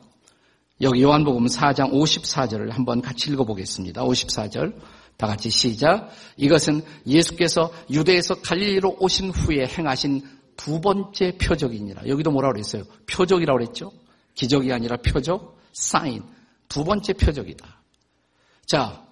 여기 0.81 1.01
요한복음 1.01 1.46
4장 1.46 1.91
54절을 1.91 2.72
한번 2.72 3.01
같이 3.01 3.31
읽어보겠습니다. 3.31 4.03
54절. 4.03 4.74
다 5.17 5.27
같이 5.27 5.51
시작. 5.51 6.10
이것은 6.38 6.81
예수께서 7.05 7.72
유대에서 7.91 8.41
갈릴리로 8.41 8.98
오신 9.00 9.29
후에 9.29 9.67
행하신 9.67 10.24
두 10.63 10.80
번째 10.80 11.38
표적이니라. 11.39 12.08
여기도 12.08 12.30
뭐라고 12.30 12.53
그랬어요? 12.53 12.84
표적이라고 13.08 13.58
그랬죠? 13.58 13.91
기적이 14.36 14.72
아니라 14.72 14.98
표적, 14.98 15.60
사인. 15.74 16.24
두 16.70 16.84
번째 16.84 17.13
표적이다. 17.13 17.82
자, 18.68 19.03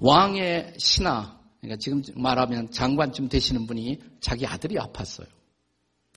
왕의 0.00 0.74
신하, 0.76 1.38
그러니까 1.60 1.78
지금 1.78 2.02
말하면 2.16 2.72
장관쯤 2.72 3.28
되시는 3.28 3.68
분이 3.68 4.00
자기 4.20 4.44
아들이 4.44 4.74
아팠어요. 4.74 5.28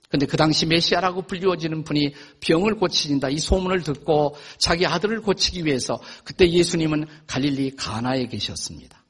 근데 0.10 0.26
그 0.26 0.36
당시 0.36 0.66
메시아라고 0.66 1.24
불리워지는 1.24 1.84
분이 1.84 2.16
병을 2.40 2.76
고치신다. 2.76 3.30
이 3.30 3.38
소문을 3.38 3.84
듣고 3.84 4.36
자기 4.58 4.88
아들을 4.88 5.22
고치기 5.22 5.64
위해서 5.66 6.00
그때 6.24 6.50
예수님은 6.50 7.06
갈릴리 7.28 7.76
가나에 7.76 8.26
계셨습니다. 8.26 9.04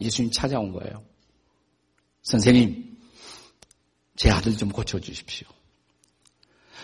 예수님 0.00 0.30
찾아온 0.30 0.72
거예요. 0.72 1.04
선생님, 2.22 2.95
제 4.16 4.30
아들 4.30 4.56
좀 4.56 4.70
고쳐주십시오. 4.70 5.46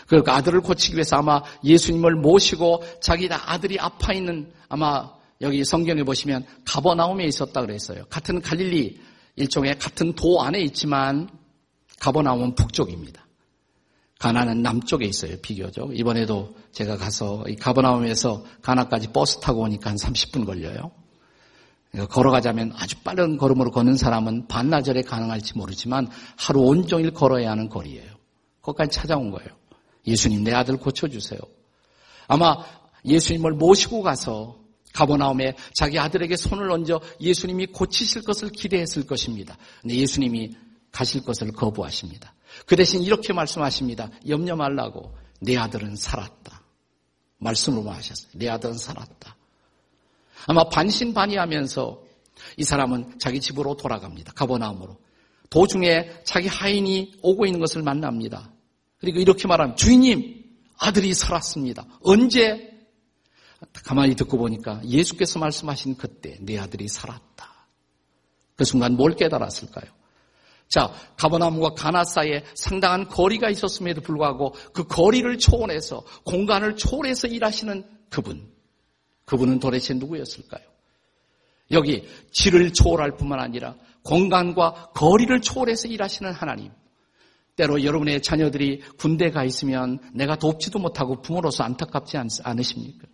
그 0.07 0.23
아들을 0.27 0.61
고치기 0.61 0.95
위해서 0.95 1.17
아마 1.17 1.43
예수님을 1.65 2.17
모시고 2.17 2.85
자기 3.01 3.29
아들이 3.31 3.79
아파 3.79 4.13
있는 4.13 4.53
아마 4.69 5.11
여기 5.41 5.65
성경에 5.65 6.03
보시면 6.03 6.45
가버나움에 6.65 7.25
있었다 7.25 7.61
그랬어요. 7.61 8.05
같은 8.09 8.41
갈릴리 8.41 9.01
일종의 9.37 9.79
같은 9.79 10.13
도 10.15 10.43
안에 10.43 10.61
있지만 10.61 11.29
가버나움은 12.01 12.55
북쪽입니다. 12.55 13.27
가나는 14.19 14.63
남쪽에 14.63 15.05
있어요. 15.07 15.37
비교적. 15.43 15.99
이번에도 15.99 16.55
제가 16.71 16.97
가서 16.97 17.45
이 17.49 17.57
가버나움에서 17.57 18.45
가나까지 18.63 19.09
버스 19.09 19.41
타고 19.41 19.63
오니까 19.63 19.91
한 19.91 19.97
30분 19.97 20.47
걸려요. 20.47 20.93
걸어가자면 22.09 22.73
아주 22.77 22.97
빠른 23.01 23.37
걸음으로 23.37 23.71
걷는 23.71 23.97
사람은 23.97 24.49
반나절에 24.49 25.03
가능할지 25.03 25.59
모르지만 25.59 26.09
하루 26.37 26.61
온종일 26.61 27.13
걸어야 27.13 27.51
하는 27.51 27.69
거리예요. 27.69 28.11
거기까지 28.63 28.91
찾아온 28.91 29.31
거예요. 29.31 29.51
예수님 30.07 30.43
내 30.43 30.53
아들 30.53 30.79
고쳐주세요. 30.79 31.41
아마 32.29 32.57
예수님을 33.05 33.53
모시고 33.53 34.03
가서 34.03 34.57
가버나움에 34.95 35.55
자기 35.75 35.99
아들에게 35.99 36.37
손을 36.37 36.71
얹어 36.71 37.01
예수님이 37.21 37.67
고치실 37.67 38.23
것을 38.23 38.51
기대했을 38.51 39.07
것입니다. 39.07 39.57
근데 39.81 39.97
예수님이 39.97 40.55
가실 40.91 41.23
것을 41.25 41.53
거부하십니다. 41.53 42.35
그 42.67 42.77
대신 42.77 43.03
이렇게 43.03 43.33
말씀하십니다. 43.33 44.11
염려 44.29 44.57
말라고 44.57 45.15
내 45.41 45.57
아들은 45.57 45.97
살았다. 45.97 46.63
말씀으로만 47.39 47.97
하셨어요. 47.97 48.31
내 48.35 48.49
아들은 48.49 48.75
살았다. 48.75 49.37
아마 50.47 50.65
반신반의하면서 50.69 52.03
이 52.57 52.65
사람은 52.65 53.19
자기 53.19 53.41
집으로 53.41 53.77
돌아갑니다. 53.77 54.33
가버나움으로. 54.33 54.99
도중에 55.51 56.11
자기 56.25 56.49
하인이 56.49 57.19
오고 57.23 57.47
있는 57.47 57.61
것을 57.61 57.83
만납니다. 57.83 58.51
그리고 58.99 59.21
이렇게 59.21 59.47
말하면 59.47 59.77
주인님 59.77 60.43
아들이 60.79 61.13
살았습니다. 61.15 61.87
언제 62.03 62.71
가만히 63.85 64.17
듣고 64.17 64.39
보니까 64.39 64.81
예수께서 64.85 65.39
말씀하신 65.39 65.97
그때 65.97 66.37
내 66.41 66.59
아들이 66.59 66.89
살았다. 66.89 67.53
그 68.57 68.65
순간 68.65 68.97
뭘 68.97 69.15
깨달았을까요? 69.15 69.91
자, 70.69 70.91
가버나움과 71.17 71.75
가나 71.75 72.03
사이에 72.03 72.45
상당한 72.55 73.07
거리가 73.07 73.51
있었음에도 73.51 74.01
불구하고 74.01 74.55
그 74.73 74.85
거리를 74.85 75.39
초월해서 75.39 76.03
공간을 76.25 76.77
초월해서 76.77 77.29
일하시는 77.29 77.85
그분. 78.09 78.51
그분은 79.25 79.61
도대체 79.61 79.95
누구였을까요? 79.95 80.65
여기 81.71 82.07
질을 82.33 82.73
초월할 82.73 83.17
뿐만 83.17 83.41
아니라 83.41 83.75
공간과 84.03 84.91
거리를 84.95 85.41
초월해서 85.41 85.89
일하시는 85.89 86.33
하나님. 86.33 86.71
때로 87.57 87.85
여러분의 87.85 88.23
자녀들이 88.23 88.81
군대 88.99 89.31
가 89.31 89.45
있으면 89.45 89.99
내가 90.15 90.37
돕지도 90.37 90.79
못하고 90.79 91.21
부모로서 91.21 91.65
안타깝지 91.65 92.17
않으십니까? 92.43 93.07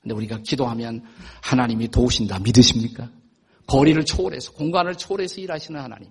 근데 0.00 0.14
우리가 0.14 0.38
기도하면 0.38 1.04
하나님이 1.42 1.88
도우신다 1.88 2.38
믿으십니까? 2.38 3.10
거리를 3.66 4.04
초월해서 4.04 4.52
공간을 4.52 4.94
초월해서 4.96 5.40
일하시는 5.40 5.80
하나님. 5.80 6.10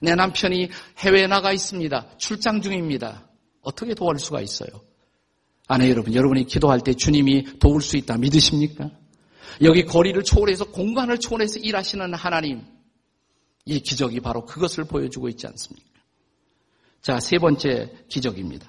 내 0.00 0.14
남편이 0.14 0.70
해외에 0.98 1.26
나가 1.26 1.52
있습니다. 1.52 2.16
출장 2.16 2.62
중입니다. 2.62 3.28
어떻게 3.62 3.94
도울 3.94 4.18
수가 4.18 4.40
있어요? 4.40 4.70
아내 5.70 5.88
여러분, 5.88 6.12
여러분이 6.12 6.46
기도할 6.46 6.80
때 6.80 6.94
주님이 6.94 7.44
도울 7.60 7.80
수 7.80 7.96
있다 7.96 8.16
믿으십니까? 8.16 8.90
여기 9.62 9.84
거리를 9.84 10.20
초월해서 10.24 10.72
공간을 10.72 11.18
초월해서 11.18 11.60
일하시는 11.60 12.12
하나님. 12.12 12.62
이 13.66 13.78
기적이 13.78 14.18
바로 14.18 14.44
그것을 14.44 14.82
보여주고 14.82 15.28
있지 15.28 15.46
않습니까? 15.46 15.88
자, 17.02 17.20
세 17.20 17.38
번째 17.38 17.88
기적입니다. 18.08 18.68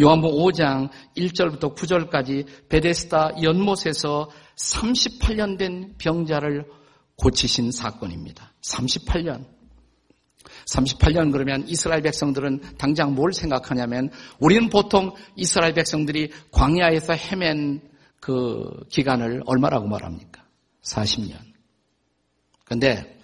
요한복 0.00 0.32
5장 0.32 0.90
1절부터 1.16 1.76
9절까지 1.76 2.68
베데스다 2.68 3.40
연못에서 3.40 4.28
38년 4.56 5.56
된 5.56 5.94
병자를 5.98 6.66
고치신 7.14 7.70
사건입니다. 7.70 8.52
38년. 8.60 9.46
38년 10.66 11.32
그러면 11.32 11.66
이스라엘 11.66 12.02
백성들은 12.02 12.76
당장 12.78 13.14
뭘 13.14 13.32
생각하냐면 13.32 14.10
우리는 14.38 14.68
보통 14.68 15.14
이스라엘 15.36 15.74
백성들이 15.74 16.30
광야에서 16.50 17.14
헤맨 17.14 17.80
그 18.20 18.68
기간을 18.90 19.42
얼마라고 19.46 19.88
말합니까? 19.88 20.44
40년. 20.82 21.36
근데 22.64 23.18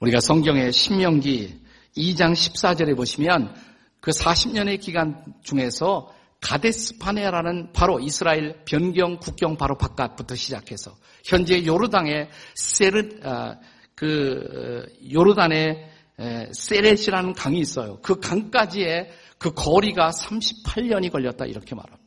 우리가 0.00 0.20
성경의 0.20 0.72
신명기 0.72 1.60
2장 1.96 2.32
14절에 2.32 2.96
보시면 2.96 3.54
그 4.00 4.10
40년의 4.10 4.80
기간 4.80 5.24
중에서 5.42 6.12
가데스 6.40 6.98
파네라는 6.98 7.72
바로 7.72 8.00
이스라엘 8.00 8.64
변경 8.66 9.18
국경 9.18 9.56
바로 9.56 9.78
바깥부터 9.78 10.34
시작해서 10.34 10.94
현재 11.24 11.64
요르단의 11.64 12.28
세르 12.54 13.08
아, 13.22 13.56
그 13.94 14.84
요르단의 15.10 15.93
세렛이라는 16.18 17.34
강이 17.34 17.58
있어요. 17.58 17.98
그 18.02 18.20
강까지의 18.20 19.10
그 19.38 19.52
거리가 19.52 20.10
38년이 20.10 21.10
걸렸다 21.10 21.44
이렇게 21.46 21.74
말합니다. 21.74 22.04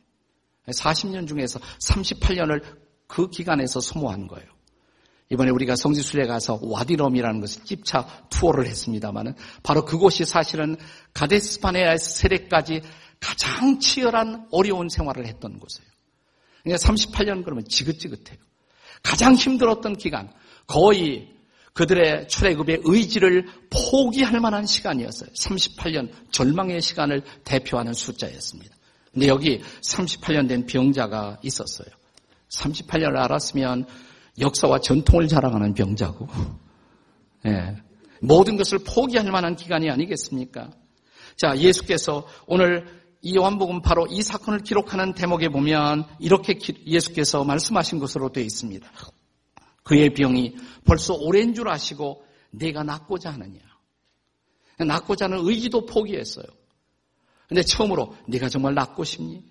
40년 0.66 1.26
중에서 1.26 1.58
38년을 1.60 2.62
그 3.06 3.30
기간에서 3.30 3.80
소모한 3.80 4.26
거예요. 4.26 4.46
이번에 5.30 5.50
우리가 5.50 5.76
성지순례 5.76 6.26
가서 6.26 6.58
와디럼이라는 6.62 7.40
것을 7.40 7.64
집차 7.64 8.06
투어를 8.30 8.66
했습니다마는 8.66 9.34
바로 9.62 9.84
그곳이 9.84 10.24
사실은 10.24 10.76
가데스파네아의 11.12 11.98
세례까지 11.98 12.80
가장 13.20 13.78
치열한 13.78 14.48
어려운 14.50 14.88
생활을 14.88 15.26
했던 15.26 15.58
곳이에요. 15.58 15.88
그러니까 16.62 16.88
38년 16.88 17.44
그러면 17.44 17.64
지긋지긋해요. 17.68 18.38
가장 19.02 19.34
힘들었던 19.34 19.96
기간, 19.96 20.32
거의 20.66 21.34
그들의 21.78 22.26
출애굽의 22.26 22.80
의지를 22.82 23.46
포기할 23.70 24.40
만한 24.40 24.66
시간이었어요. 24.66 25.30
38년 25.30 26.10
절망의 26.32 26.82
시간을 26.82 27.22
대표하는 27.44 27.92
숫자였습니다. 27.92 28.74
근데 29.12 29.28
여기 29.28 29.62
38년 29.82 30.48
된 30.48 30.66
병자가 30.66 31.38
있었어요. 31.44 31.86
38년을 32.48 33.18
알았으면 33.18 33.86
역사와 34.40 34.80
전통을 34.80 35.28
자랑하는 35.28 35.74
병자고, 35.74 36.26
예. 37.46 37.76
모든 38.20 38.56
것을 38.56 38.80
포기할 38.80 39.30
만한 39.30 39.54
기간이 39.54 39.88
아니겠습니까? 39.88 40.72
자, 41.36 41.56
예수께서 41.56 42.26
오늘 42.48 42.88
이 43.22 43.36
요한복음 43.36 43.82
바로 43.82 44.08
이 44.10 44.22
사건을 44.22 44.64
기록하는 44.64 45.14
대목에 45.14 45.48
보면 45.48 46.06
이렇게 46.18 46.58
예수께서 46.84 47.44
말씀하신 47.44 48.00
것으로 48.00 48.32
되어 48.32 48.42
있습니다. 48.42 48.90
그의 49.88 50.12
병이 50.12 50.54
벌써 50.84 51.14
오랜 51.14 51.54
줄 51.54 51.66
아시고 51.70 52.22
내가 52.50 52.82
낫고자 52.82 53.30
하느냐. 53.30 53.58
낫고자 54.78 55.24
하는 55.24 55.38
의지도 55.40 55.86
포기했어요. 55.86 56.44
근데 57.48 57.62
처음으로 57.62 58.14
네가 58.26 58.50
정말 58.50 58.74
낫고 58.74 59.04
싶니? 59.04 59.42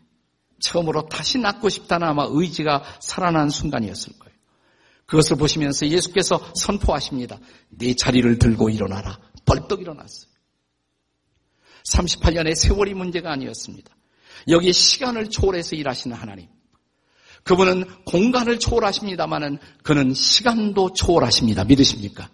처음으로 0.59 1.09
다시 1.09 1.39
낫고 1.39 1.69
싶다는 1.69 2.07
아마 2.07 2.27
의지가 2.29 2.99
살아난 3.01 3.49
순간이었을 3.49 4.19
거예요. 4.19 4.37
그것을 5.07 5.37
보시면서 5.37 5.87
예수께서 5.87 6.39
선포하십니다. 6.55 7.39
네 7.69 7.95
자리를 7.95 8.37
들고 8.37 8.69
일어나라. 8.69 9.19
벌떡 9.43 9.81
일어났어요. 9.81 10.31
38년의 11.91 12.53
세월이 12.53 12.93
문제가 12.93 13.31
아니었습니다. 13.31 13.95
여기 14.49 14.71
시간을 14.71 15.31
초월해서 15.31 15.75
일하시는 15.75 16.15
하나님. 16.15 16.47
그분은 17.47 17.85
공간을 18.05 18.59
초월하십니다마는 18.59 19.57
그는 19.81 20.13
시간도 20.13 20.93
초월하십니다. 20.93 21.63
믿으십니까? 21.63 22.29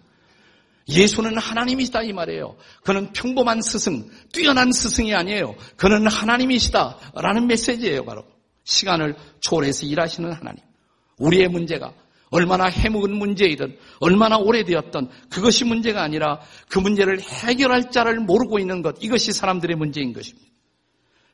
예수는 0.88 1.38
하나님이시다 1.38 2.02
이 2.02 2.12
말이에요. 2.12 2.56
그는 2.82 3.12
평범한 3.12 3.62
스승, 3.62 4.10
뛰어난 4.32 4.72
스승이 4.72 5.14
아니에요. 5.14 5.54
그는 5.76 6.06
하나님이시다라는 6.08 7.46
메시지예요, 7.46 8.04
바로. 8.04 8.24
시간을 8.64 9.14
초월해서 9.40 9.86
일하시는 9.86 10.32
하나님. 10.32 10.62
우리의 11.18 11.48
문제가 11.48 11.94
얼마나 12.30 12.64
해묵은 12.64 13.14
문제이든 13.14 13.78
얼마나 14.00 14.36
오래되었던 14.36 15.08
그것이 15.30 15.64
문제가 15.64 16.02
아니라 16.02 16.40
그 16.68 16.80
문제를 16.80 17.20
해결할 17.20 17.92
자를 17.92 18.18
모르고 18.18 18.58
있는 18.58 18.82
것 18.82 18.96
이것이 19.00 19.32
사람들의 19.32 19.76
문제인 19.76 20.12
것입니다. 20.12 20.48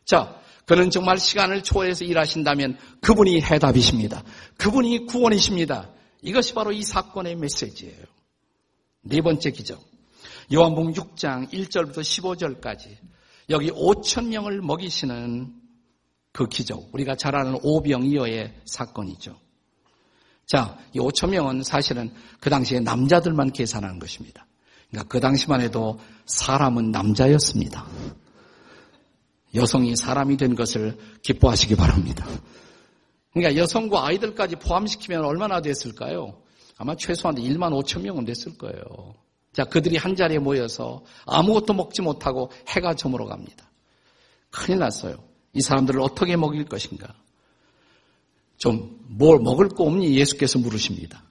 자, 0.04 0.39
그는 0.70 0.88
정말 0.88 1.18
시간을 1.18 1.64
초월해서 1.64 2.04
일하신다면 2.04 2.78
그분이 3.00 3.42
해답이십니다. 3.42 4.22
그분이 4.56 5.06
구원이십니다. 5.06 5.90
이것이 6.22 6.54
바로 6.54 6.70
이 6.70 6.84
사건의 6.84 7.34
메시지예요. 7.34 8.04
네 9.02 9.20
번째 9.20 9.50
기적. 9.50 9.82
요한복음 10.54 10.92
6장 10.92 11.50
1절부터 11.52 12.02
15절까지 12.02 12.98
여기 13.48 13.72
5천 13.72 14.28
명을 14.28 14.62
먹이시는 14.62 15.52
그 16.30 16.46
기적. 16.46 16.94
우리가 16.94 17.16
잘 17.16 17.34
아는 17.34 17.58
오병이어의 17.64 18.60
사건이죠. 18.64 19.36
자, 20.46 20.78
이 20.92 21.00
5천 21.00 21.30
명은 21.30 21.64
사실은 21.64 22.14
그 22.38 22.48
당시에 22.48 22.78
남자들만 22.78 23.50
계산한 23.50 23.98
것입니다. 23.98 24.46
그러니까 24.88 25.08
그 25.08 25.18
당시만 25.18 25.62
해도 25.62 25.98
사람은 26.26 26.92
남자였습니다. 26.92 27.88
여성이 29.54 29.96
사람이 29.96 30.36
된 30.36 30.54
것을 30.54 30.96
기뻐하시기 31.22 31.76
바랍니다. 31.76 32.26
그러니까 33.32 33.60
여성과 33.60 34.06
아이들까지 34.06 34.56
포함시키면 34.56 35.24
얼마나 35.24 35.60
됐을까요? 35.60 36.40
아마 36.76 36.96
최소한 36.96 37.36
1만 37.36 37.72
5천 37.82 38.02
명은 38.02 38.24
됐을 38.24 38.56
거예요. 38.56 39.14
자, 39.52 39.64
그들이 39.64 39.96
한 39.96 40.16
자리에 40.16 40.38
모여서 40.38 41.04
아무것도 41.26 41.74
먹지 41.74 42.02
못하고 42.02 42.50
해가 42.68 42.94
저물어 42.94 43.26
갑니다. 43.26 43.70
큰일 44.50 44.78
났어요. 44.78 45.22
이 45.52 45.60
사람들을 45.60 46.00
어떻게 46.00 46.36
먹일 46.36 46.64
것인가? 46.64 47.14
좀 48.58 49.00
뭘 49.10 49.40
먹을 49.40 49.68
거 49.68 49.84
없니? 49.84 50.16
예수께서 50.16 50.58
물으십니다. 50.58 51.24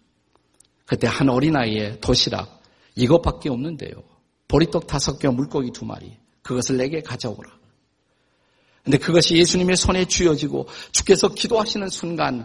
그때 0.86 1.08
한 1.08 1.30
어린아이의 1.30 2.02
도시락 2.02 2.62
이것밖에 2.96 3.50
없는데요. 3.50 4.04
보리떡 4.48 4.88
다섯 4.88 5.18
개, 5.18 5.30
물고기 5.30 5.72
두 5.72 5.86
마리. 5.86 6.18
그것을 6.42 6.78
내게 6.78 7.02
가져오라. 7.02 7.59
근데 8.90 8.98
그것이 8.98 9.36
예수님의 9.38 9.78
손에 9.78 10.06
쥐어지고 10.06 10.68
주께서 10.92 11.28
기도하시는 11.28 11.90
순간 11.90 12.44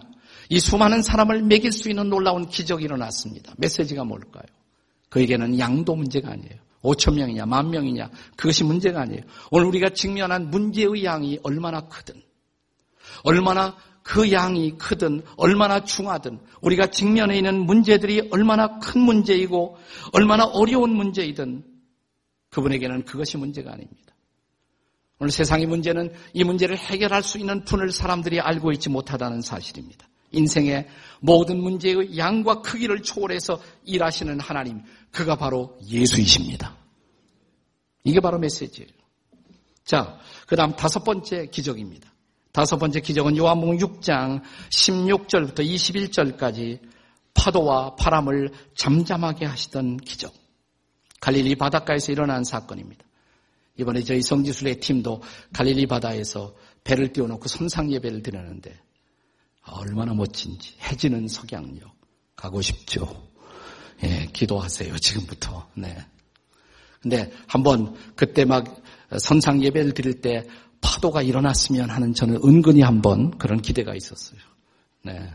이 0.51 0.61
수많은 0.61 1.01
사람을 1.01 1.41
먹일 1.41 1.73
수 1.73 1.89
있는 1.89 2.11
놀라운 2.11 2.47
기적이 2.47 2.85
일어났습니다. 2.85 3.55
메시지가 3.57 4.05
뭘까요? 4.05 4.45
그에게는 5.09 5.59
양도 5.59 5.97
문제가 5.97 6.33
아니에요. 6.33 6.57
5천 6.83 7.15
명이냐, 7.15 7.47
만 7.47 7.71
명이냐, 7.71 8.11
그것이 8.37 8.63
문제가 8.63 9.01
아니에요. 9.01 9.23
오늘 9.53 9.69
우리가 9.69 9.89
직면한 9.89 10.51
문제의 10.51 11.03
양이 11.03 11.39
얼마나 11.43 11.81
크든, 11.89 12.15
얼마나 13.23 13.75
그 14.03 14.31
양이 14.31 14.77
크든 14.77 15.23
얼마나 15.39 15.83
중하든 15.83 16.41
우리가 16.61 16.89
직면해 16.89 17.39
있는 17.39 17.65
문제들이 17.65 18.29
얼마나 18.31 18.79
큰 18.81 19.01
문제이고 19.01 19.79
얼마나 20.13 20.45
어려운 20.45 20.95
문제이든 20.95 21.65
그분에게는 22.51 23.07
그것이 23.07 23.39
문제가 23.39 23.73
아닙니다. 23.73 24.14
오늘 25.25 25.31
세상의 25.31 25.65
문제는 25.65 26.13
이 26.35 26.45
문제를 26.45 26.77
해결할 26.77 27.23
수 27.23 27.39
있는 27.39 27.65
분을 27.65 27.93
사람들이 27.93 28.41
알고 28.41 28.73
있지 28.73 28.91
못하다는 28.91 29.41
사실입니다. 29.41 30.07
인생의 30.33 30.87
모든 31.21 31.63
문제의 31.63 32.19
양과 32.19 32.61
크기를 32.61 33.01
초월해서 33.01 33.59
일하시는 33.87 34.39
하나님, 34.39 34.83
그가 35.11 35.37
바로 35.37 35.79
예수이십니다. 35.89 36.77
이게 38.05 38.21
바로 38.21 38.39
메시지예요. 38.39 38.91
자, 39.87 40.19
그 40.47 40.57
다음 40.57 40.77
다섯 40.77 41.03
번째 41.05 41.47
기적입니다. 41.47 42.13
다섯 42.53 42.77
번째 42.77 43.01
기적은 43.01 43.39
요한복음 43.39 43.79
6장 43.79 44.43
16절부터 44.69 45.61
21절까지 45.61 46.81
파도와 47.33 47.95
바람을 47.95 48.53
잠잠하게 48.77 49.47
하시던 49.47 49.97
기적. 49.97 50.35
갈릴리 51.21 51.55
바닷가에서 51.55 52.13
일어난 52.13 52.45
사건입니다. 52.45 53.07
이번에 53.79 54.03
저희 54.03 54.23
성지순례 54.23 54.81
팀도 54.81 55.23
갈릴리 55.53 55.87
바다에서 55.87 56.55
배를 56.85 57.13
띄워놓고 57.13 57.49
선상 57.49 57.91
예배를 57.91 58.23
드렸는데 58.23 58.79
얼마나 59.67 60.15
멋진지. 60.15 60.75
해지는 60.83 61.29
석양역. 61.29 61.93
가고 62.37 62.61
싶죠. 62.61 63.31
예, 64.03 64.29
기도하세요. 64.33 64.99
지금부터. 64.99 65.67
네. 65.75 65.97
근데 67.01 67.31
한번 67.47 67.95
그때 68.17 68.45
막 68.45 68.83
선상 69.19 69.63
예배를 69.63 69.95
드릴 69.95 70.21
때 70.21 70.45
파도가 70.81 71.23
일어났으면 71.23 71.89
하는 71.89 72.13
저는 72.13 72.41
은근히 72.45 72.83
한번 72.83 73.39
그런 73.39 73.63
기대가 73.63 73.95
있었어요. 73.95 74.41
네. 75.03 75.35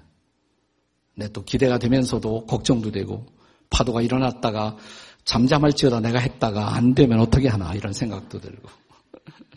네, 1.15 1.27
또 1.29 1.43
기대가 1.43 1.79
되면서도 1.79 2.45
걱정도 2.45 2.91
되고 2.91 3.25
파도가 3.69 4.01
일어났다가 4.01 4.77
잠잠할지어다 5.25 5.99
내가 5.99 6.19
했다가 6.19 6.75
안 6.75 6.95
되면 6.95 7.19
어떻게 7.19 7.47
하나 7.47 7.73
이런 7.73 7.93
생각도 7.93 8.39
들고. 8.39 8.69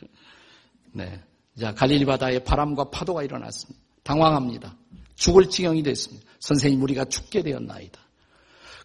네. 0.93 1.23
자, 1.59 1.75
갈릴리 1.75 2.05
바다에 2.05 2.39
바람과 2.41 2.91
파도가 2.91 3.23
일어났습니다. 3.23 3.81
당황합니다. 4.03 4.77
죽을 5.15 5.49
지경이 5.49 5.83
됐습니다. 5.83 6.27
선생님 6.41 6.83
우리가 6.83 7.05
죽게 7.05 7.43
되었나이다. 7.43 8.01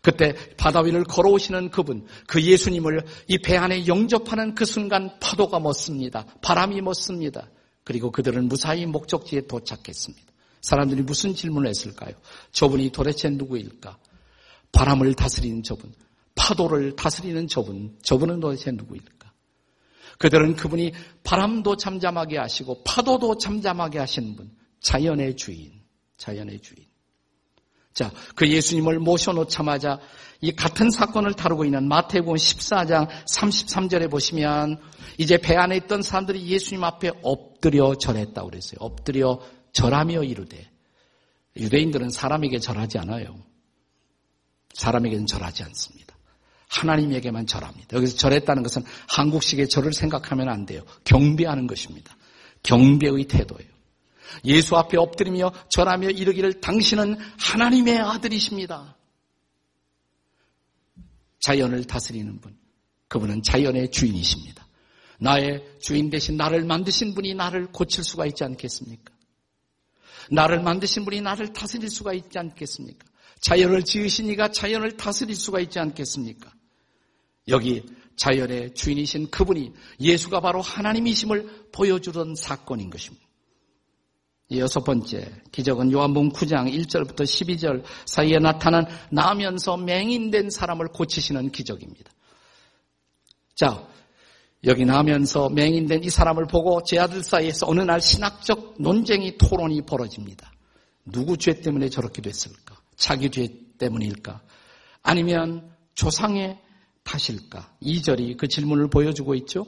그때 0.02 0.36
바다 0.58 0.82
위를 0.82 1.04
걸어오시는 1.04 1.72
그분, 1.72 2.06
그 2.28 2.42
예수님을 2.42 3.04
이 3.28 3.38
배 3.40 3.58
안에 3.58 3.88
영접하는 3.88 4.54
그 4.56 4.64
순간 4.64 5.18
파도가 5.20 5.60
멎습니다. 5.60 6.26
바람이 6.42 6.80
멎습니다. 6.82 7.50
그리고 7.84 8.12
그들은 8.12 8.48
무사히 8.48 8.86
목적지에 8.86 9.48
도착했습니다. 9.48 10.26
사람들이 10.62 11.02
무슨 11.02 11.34
질문을 11.34 11.70
했을까요? 11.70 12.14
저분이 12.52 12.92
도대체 12.92 13.30
누구일까? 13.30 13.98
바람을 14.72 15.14
다스리는 15.16 15.64
저분, 15.64 15.94
파도를 16.38 16.96
다스리는 16.96 17.48
저분, 17.48 17.98
저분은 18.04 18.40
도대체 18.40 18.72
누구일까? 18.72 19.34
그들은 20.20 20.56
그분이 20.56 20.94
바람도 21.24 21.76
잠잠하게 21.78 22.38
하시고 22.38 22.84
파도도 22.84 23.38
잠잠하게 23.38 24.00
하시는 24.00 24.36
분, 24.36 24.52
자연의 24.80 25.36
주인, 25.36 25.74
자연의 26.18 26.62
주인. 26.62 26.86
자, 27.94 28.12
그 28.36 28.48
예수님을 28.48 29.00
모셔놓자마자 29.00 30.00
이 30.40 30.52
같은 30.52 30.92
사건을 30.92 31.34
다루고 31.34 31.66
있는 31.66 31.88
마태복음 31.88 32.36
14장 32.36 33.10
33절에 33.26 34.10
보시면 34.10 34.80
이제 35.18 35.38
배 35.38 35.56
안에 35.56 35.78
있던 35.78 36.04
사람들이 36.04 36.46
예수님 36.46 36.84
앞에 36.84 37.12
엎드려 37.24 37.96
절했다고 37.96 38.50
그랬어요. 38.50 38.78
엎드려 38.80 39.40
절하며 39.74 40.24
이르되 40.24 40.70
유대인들은 41.56 42.12
사람에게 42.12 42.60
절하지 42.60 43.00
않아요. 43.00 43.36
사람에게는 44.74 45.26
절하지 45.26 45.64
않습니다. 45.64 46.07
하나님에게만 46.68 47.48
절합니다. 47.48 47.96
여기서 47.98 48.18
절했다는 48.18 48.64
것은 48.64 48.84
한국식의 49.10 49.70
절을 49.70 49.94
생각하면 49.94 50.50
안 50.50 50.66
돼요. 50.66 50.84
경배하는 51.06 51.68
것입니다. 51.68 52.16
경배의 52.64 53.26
태도예요. 53.26 53.70
예수 54.46 54.76
앞에 54.76 54.98
엎드리며 54.98 55.52
절하며 55.70 56.10
이르기를 56.10 56.60
당신은 56.60 57.18
하나님의 57.40 58.00
아들이십니다. 58.00 58.96
자연을 61.40 61.86
다스리는 61.86 62.40
분. 62.42 62.58
그분은 63.08 63.42
자연의 63.42 63.92
주인이십니다. 63.92 64.68
나의 65.20 65.64
주인 65.80 66.10
대신 66.10 66.38
나를 66.38 66.66
만드신 66.66 67.16
분이 67.16 67.34
나를 67.34 67.68
고칠 67.68 68.04
수가 68.04 68.26
있지 68.26 68.44
않겠습니까? 68.44 69.14
나를 70.30 70.62
만드신 70.62 71.06
분이 71.06 71.22
나를 71.22 71.54
다스릴 71.54 71.90
수가 71.90 72.14
있지 72.14 72.38
않겠습니까? 72.38 73.06
자연을 73.40 73.84
지으신 73.84 74.28
이가 74.30 74.50
자연을 74.50 74.98
다스릴 74.98 75.36
수가 75.36 75.60
있지 75.62 75.80
않겠습니까? 75.80 76.52
여기 77.48 77.84
자연의 78.16 78.74
주인이신 78.74 79.30
그분이 79.30 79.74
예수가 80.00 80.40
바로 80.42 80.62
하나님이심을 80.62 81.70
보여주던 81.72 82.36
사건인 82.36 82.90
것입니다. 82.90 83.26
여섯 84.52 84.84
번째 84.84 85.30
기적은 85.52 85.92
요한복음 85.92 86.30
9장 86.32 86.74
1절부터 86.74 87.24
12절 87.24 87.84
사이에 88.06 88.40
나타난 88.40 88.86
나면서 89.12 89.76
맹인된 89.78 90.50
사람을 90.50 90.88
고치시는 90.88 91.52
기적입니다. 91.52 92.12
자, 93.56 93.88
여기 94.64 94.86
나면서 94.86 95.50
맹인된 95.50 96.04
이 96.04 96.10
사람을 96.10 96.48
보고 96.48 96.82
제 96.84 96.98
아들 96.98 97.24
사이에서 97.24 97.68
어느 97.68 97.82
날 97.82 98.02
신학적 98.02 98.76
논쟁이 98.80 99.38
토론이 99.38 99.82
벌어집니다. 99.82 100.52
누구 101.06 101.38
죄 101.38 101.60
때문에 101.60 101.90
저렇게 101.90 102.22
됐을까? 102.22 102.76
자기 102.96 103.30
죄 103.30 103.48
때문일까? 103.78 104.42
아니면 105.04 105.72
조상의 105.94 106.60
탓일까? 107.08 107.72
2절이 107.82 108.38
그 108.38 108.48
질문을 108.48 108.90
보여주고 108.90 109.34
있죠. 109.36 109.66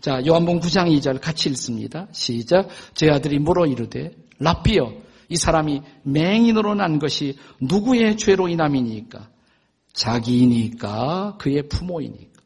자, 0.00 0.22
요한복음 0.26 0.60
9장 0.60 0.94
2절 0.98 1.20
같이 1.20 1.48
읽습니다. 1.48 2.06
시작. 2.12 2.68
제 2.94 3.08
아들이 3.08 3.38
물어 3.38 3.66
이르되 3.66 4.14
라비어 4.38 4.92
이 5.30 5.36
사람이 5.36 5.80
맹인으로 6.02 6.74
난 6.74 6.98
것이 6.98 7.38
누구의 7.60 8.18
죄로 8.18 8.48
인함이니까? 8.48 9.30
자기이니까 9.94 11.38
그의 11.38 11.68
부모이니까. 11.68 12.36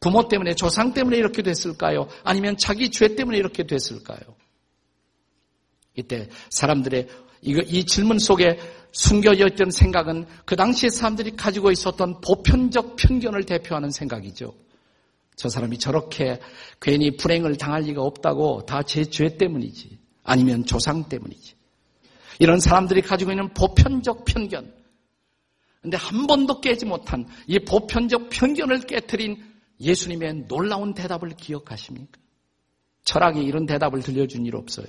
부모 0.00 0.28
때문에 0.28 0.54
조상 0.54 0.92
때문에 0.92 1.16
이렇게 1.16 1.42
됐을까요? 1.42 2.08
아니면 2.24 2.56
자기 2.56 2.90
죄 2.90 3.14
때문에 3.14 3.38
이렇게 3.38 3.64
됐을까요? 3.64 4.20
이때 5.96 6.28
사람들의 6.50 7.08
이 7.42 7.84
질문 7.84 8.18
속에 8.18 8.58
숨겨져 8.98 9.46
있던 9.50 9.70
생각은 9.70 10.26
그 10.44 10.56
당시에 10.56 10.90
사람들이 10.90 11.36
가지고 11.36 11.70
있었던 11.70 12.20
보편적 12.20 12.96
편견을 12.96 13.44
대표하는 13.44 13.92
생각이죠. 13.92 14.52
저 15.36 15.48
사람이 15.48 15.78
저렇게 15.78 16.40
괜히 16.80 17.16
불행을 17.16 17.56
당할 17.58 17.82
리가 17.82 18.02
없다고 18.02 18.66
다 18.66 18.82
제 18.82 19.04
죄 19.04 19.36
때문이지. 19.36 19.96
아니면 20.24 20.64
조상 20.64 21.08
때문이지. 21.08 21.54
이런 22.40 22.58
사람들이 22.58 23.02
가지고 23.02 23.30
있는 23.30 23.54
보편적 23.54 24.24
편견. 24.24 24.74
근데 25.80 25.96
한 25.96 26.26
번도 26.26 26.60
깨지 26.60 26.84
못한 26.84 27.24
이 27.46 27.60
보편적 27.60 28.30
편견을 28.30 28.80
깨뜨린 28.80 29.40
예수님의 29.80 30.48
놀라운 30.48 30.92
대답을 30.92 31.30
기억하십니까? 31.36 32.18
철학이 33.04 33.44
이런 33.44 33.64
대답을 33.64 34.02
들려준 34.02 34.44
일 34.44 34.56
없어요. 34.56 34.88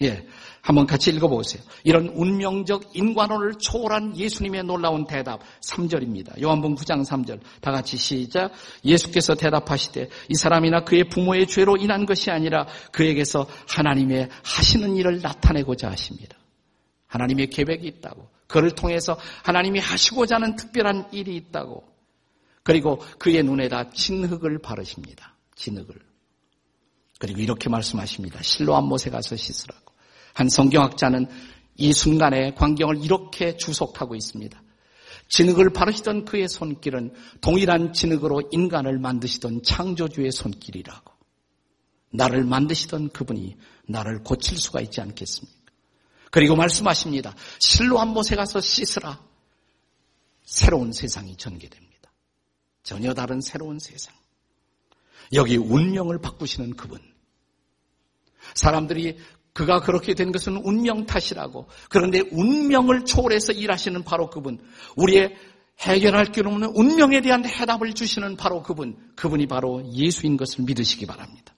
예. 0.00 0.26
한번 0.62 0.86
같이 0.86 1.10
읽어보세요. 1.10 1.62
이런 1.82 2.08
운명적 2.08 2.90
인관론을 2.94 3.54
초월한 3.58 4.16
예수님의 4.16 4.62
놀라운 4.62 5.06
대답 5.06 5.40
3절입니다. 5.60 6.40
요한복음 6.40 6.76
9장 6.76 7.04
3절 7.04 7.40
다 7.60 7.72
같이 7.72 7.96
시작. 7.96 8.52
예수께서 8.84 9.34
대답하시되 9.34 10.08
이 10.28 10.34
사람이나 10.34 10.84
그의 10.84 11.08
부모의 11.08 11.48
죄로 11.48 11.76
인한 11.76 12.06
것이 12.06 12.30
아니라 12.30 12.66
그에게서 12.92 13.46
하나님의 13.68 14.28
하시는 14.44 14.96
일을 14.96 15.20
나타내고자 15.20 15.90
하십니다. 15.90 16.36
하나님의 17.08 17.48
계획이 17.50 17.86
있다고. 17.86 18.28
그를 18.46 18.70
통해서 18.70 19.18
하나님이 19.42 19.80
하시고자 19.80 20.36
하는 20.36 20.54
특별한 20.54 21.08
일이 21.12 21.34
있다고. 21.36 21.82
그리고 22.62 22.98
그의 23.18 23.42
눈에다 23.42 23.90
진흙을 23.90 24.60
바르십니다. 24.60 25.34
진흙을. 25.56 26.11
그리고 27.22 27.38
이렇게 27.38 27.68
말씀하십니다. 27.68 28.42
실로암 28.42 28.86
못에 28.86 29.08
가서 29.08 29.36
씻으라고. 29.36 29.92
한 30.34 30.48
성경학자는 30.48 31.28
이 31.76 31.92
순간의 31.92 32.56
광경을 32.56 33.04
이렇게 33.04 33.56
주석하고 33.56 34.16
있습니다. 34.16 34.60
진흙을 35.28 35.72
바르시던 35.72 36.24
그의 36.24 36.48
손길은 36.48 37.14
동일한 37.40 37.92
진흙으로 37.92 38.48
인간을 38.50 38.98
만드시던 38.98 39.62
창조주의 39.62 40.32
손길이라고. 40.32 41.12
나를 42.10 42.42
만드시던 42.42 43.10
그분이 43.10 43.56
나를 43.86 44.24
고칠 44.24 44.58
수가 44.58 44.80
있지 44.80 45.00
않겠습니까? 45.00 45.56
그리고 46.32 46.56
말씀하십니다. 46.56 47.36
실로 47.60 48.00
한 48.00 48.08
못에 48.08 48.34
가서 48.34 48.60
씻으라. 48.60 49.24
새로운 50.42 50.92
세상이 50.92 51.36
전개됩니다. 51.36 52.12
전혀 52.82 53.14
다른 53.14 53.40
새로운 53.40 53.78
세상. 53.78 54.12
여기 55.34 55.56
운명을 55.56 56.18
바꾸시는 56.18 56.74
그분. 56.74 57.11
사람들이 58.54 59.18
그가 59.52 59.80
그렇게 59.80 60.14
된 60.14 60.32
것은 60.32 60.56
운명 60.56 61.04
탓이라고. 61.06 61.68
그런데 61.90 62.20
운명을 62.30 63.04
초월해서 63.04 63.52
일하시는 63.52 64.02
바로 64.04 64.30
그분. 64.30 64.58
우리의 64.96 65.36
해결할 65.80 66.26
길 66.26 66.46
없는 66.46 66.72
운명에 66.74 67.20
대한 67.20 67.44
해답을 67.44 67.92
주시는 67.94 68.36
바로 68.36 68.62
그분. 68.62 68.96
그분이 69.16 69.46
바로 69.46 69.82
예수인 69.92 70.36
것을 70.36 70.64
믿으시기 70.64 71.06
바랍니다. 71.06 71.52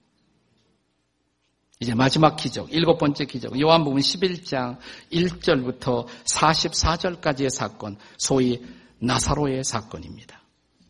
이제 1.79 1.93
마지막 1.93 2.35
기적, 2.37 2.73
일곱 2.73 2.97
번째 2.97 3.25
기적. 3.25 3.59
요한복음 3.59 3.99
11장 3.99 4.77
1절부터 5.11 6.05
44절까지의 6.25 7.49
사건, 7.49 7.97
소위 8.17 8.63
나사로의 8.99 9.63
사건입니다. 9.63 10.41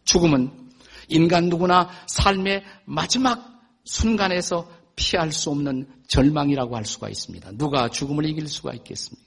죽음은 0.05 0.51
인간 1.09 1.49
누구나 1.49 1.89
삶의 2.07 2.63
마지막 2.85 3.61
순간에서 3.83 4.69
피할 4.95 5.31
수 5.31 5.49
없는 5.49 5.87
절망이라고 6.07 6.75
할 6.75 6.85
수가 6.85 7.09
있습니다. 7.09 7.51
누가 7.53 7.89
죽음을 7.89 8.25
이길 8.25 8.47
수가 8.47 8.73
있겠습니까? 8.73 9.25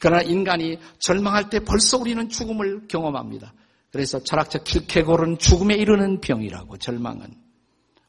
그러나 0.00 0.22
인간이 0.22 0.78
절망할 0.98 1.50
때 1.50 1.60
벌써 1.60 1.98
우리는 1.98 2.28
죽음을 2.28 2.88
경험합니다. 2.88 3.52
그래서 3.90 4.18
철학자 4.22 4.58
킬케골은 4.62 5.38
죽음에 5.38 5.74
이르는 5.74 6.20
병이라고 6.20 6.78
절망은 6.78 7.44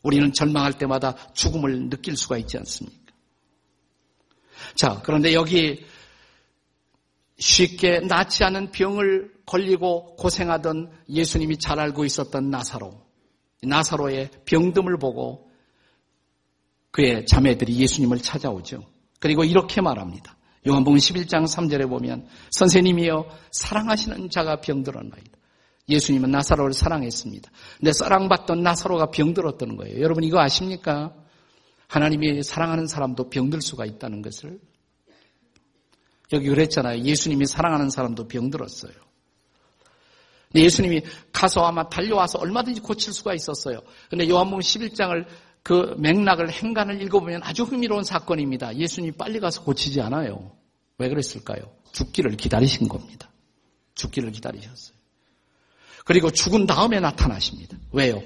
우리는 0.02 0.34
절망할 0.34 0.74
때마다 0.78 1.16
죽음을 1.34 1.90
느낄 1.90 2.16
수가 2.16 2.38
있지 2.38 2.58
않습니까? 2.58 3.14
자, 4.76 5.02
그런데 5.04 5.34
여기 5.34 5.86
쉽게 7.38 8.00
낫지 8.02 8.44
않은 8.44 8.72
병을 8.72 9.34
걸리고 9.46 10.16
고생하던 10.16 10.92
예수님이 11.10 11.58
잘 11.58 11.80
알고 11.80 12.06
있었던 12.06 12.50
나사로. 12.50 13.06
나사로의 13.64 14.30
병듦을 14.46 15.00
보고 15.00 15.45
그의 16.96 17.26
자매들이 17.26 17.76
예수님을 17.78 18.20
찾아오죠. 18.20 18.82
그리고 19.20 19.44
이렇게 19.44 19.82
말합니다. 19.82 20.38
요한복음 20.66 20.98
11장 20.98 21.44
3절에 21.44 21.90
보면 21.90 22.26
선생님이여 22.52 23.28
사랑하시는 23.52 24.30
자가 24.30 24.62
병들었나이다. 24.62 25.32
예수님은 25.90 26.32
나사로를 26.32 26.72
사랑했습니다. 26.74 27.52
근데 27.80 27.92
사랑받던 27.92 28.64
나사로가 28.64 29.12
병들었던 29.12 29.76
거예요. 29.76 30.00
여러분 30.00 30.24
이거 30.24 30.40
아십니까? 30.40 31.14
하나님이 31.88 32.44
사랑하는 32.44 32.88
사람도 32.88 33.30
병들 33.30 33.60
수가 33.62 33.86
있다는 33.86 34.22
것을 34.22 34.58
여기 36.32 36.48
그랬잖아요. 36.48 37.02
예수님이 37.02 37.46
사랑하는 37.46 37.90
사람도 37.90 38.30
병들었어요. 38.30 38.94
예수님이 40.56 41.02
가서 41.34 41.66
아마 41.66 41.90
달려와서 41.90 42.40
얼마든지 42.40 42.80
고칠 42.80 43.12
수가 43.12 43.34
있었어요. 43.34 43.82
근데 44.10 44.30
요한복음 44.30 44.62
11장을 44.62 45.28
그 45.66 45.96
맥락을 45.98 46.52
행간을 46.52 47.02
읽어보면 47.02 47.42
아주 47.44 47.64
흥미로운 47.64 48.04
사건입니다. 48.04 48.76
예수님이 48.76 49.14
빨리 49.18 49.40
가서 49.40 49.64
고치지 49.64 50.00
않아요. 50.00 50.52
왜 51.00 51.10
그랬을까요? 51.10 51.60
죽기를 51.92 52.38
기다리신 52.38 52.88
겁니다. 52.88 53.32
죽기를 53.96 54.32
기다리셨어요. 54.32 54.96
그리고 56.06 56.30
죽은 56.30 56.68
다음에 56.68 57.00
나타나십니다. 57.00 57.80
왜요? 57.92 58.22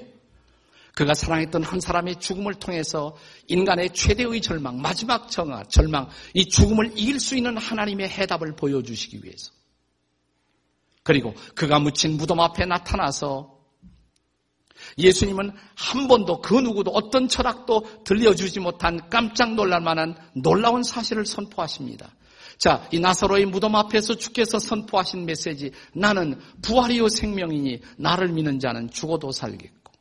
그가 0.94 1.14
사랑했던 1.14 1.62
한 1.62 1.80
사람의 1.80 2.20
죽음을 2.20 2.56
통해서 2.56 3.16
인간의 3.48 3.94
최대의 3.94 4.42
절망, 4.42 4.82
마지막 4.82 5.30
정화, 5.30 5.62
절망, 5.62 6.10
이 6.34 6.46
죽음을 6.46 6.92
이길 6.94 7.18
수 7.18 7.38
있는 7.38 7.56
하나님의 7.56 8.10
해답을 8.10 8.54
보여주시기 8.54 9.24
위해서. 9.24 9.50
그리고 11.02 11.32
그가 11.54 11.78
묻힌 11.78 12.18
무덤 12.18 12.40
앞에 12.40 12.66
나타나서 12.66 13.59
예수님은 14.98 15.52
한 15.74 16.08
번도 16.08 16.40
그 16.40 16.54
누구도 16.54 16.90
어떤 16.90 17.28
철학도 17.28 18.04
들려주지 18.04 18.60
못한 18.60 19.08
깜짝 19.10 19.54
놀랄 19.54 19.80
만한 19.80 20.16
놀라운 20.34 20.82
사실을 20.82 21.26
선포하십니다. 21.26 22.10
자, 22.58 22.86
이 22.92 23.00
나사로의 23.00 23.46
무덤 23.46 23.74
앞에서 23.74 24.16
주께서 24.16 24.58
선포하신 24.58 25.24
메시지, 25.24 25.72
나는 25.94 26.38
부활이요 26.60 27.08
생명이니 27.08 27.80
나를 27.96 28.28
믿는 28.28 28.60
자는 28.60 28.90
죽어도 28.90 29.32
살겠고. 29.32 29.92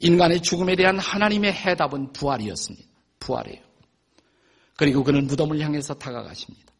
인간의 0.00 0.40
죽음에 0.40 0.76
대한 0.76 0.98
하나님의 0.98 1.52
해답은 1.52 2.14
부활이었습니다. 2.14 2.88
부활이에요. 3.18 3.60
그리고 4.76 5.04
그는 5.04 5.26
무덤을 5.26 5.60
향해서 5.60 5.92
다가가십니다. 5.94 6.72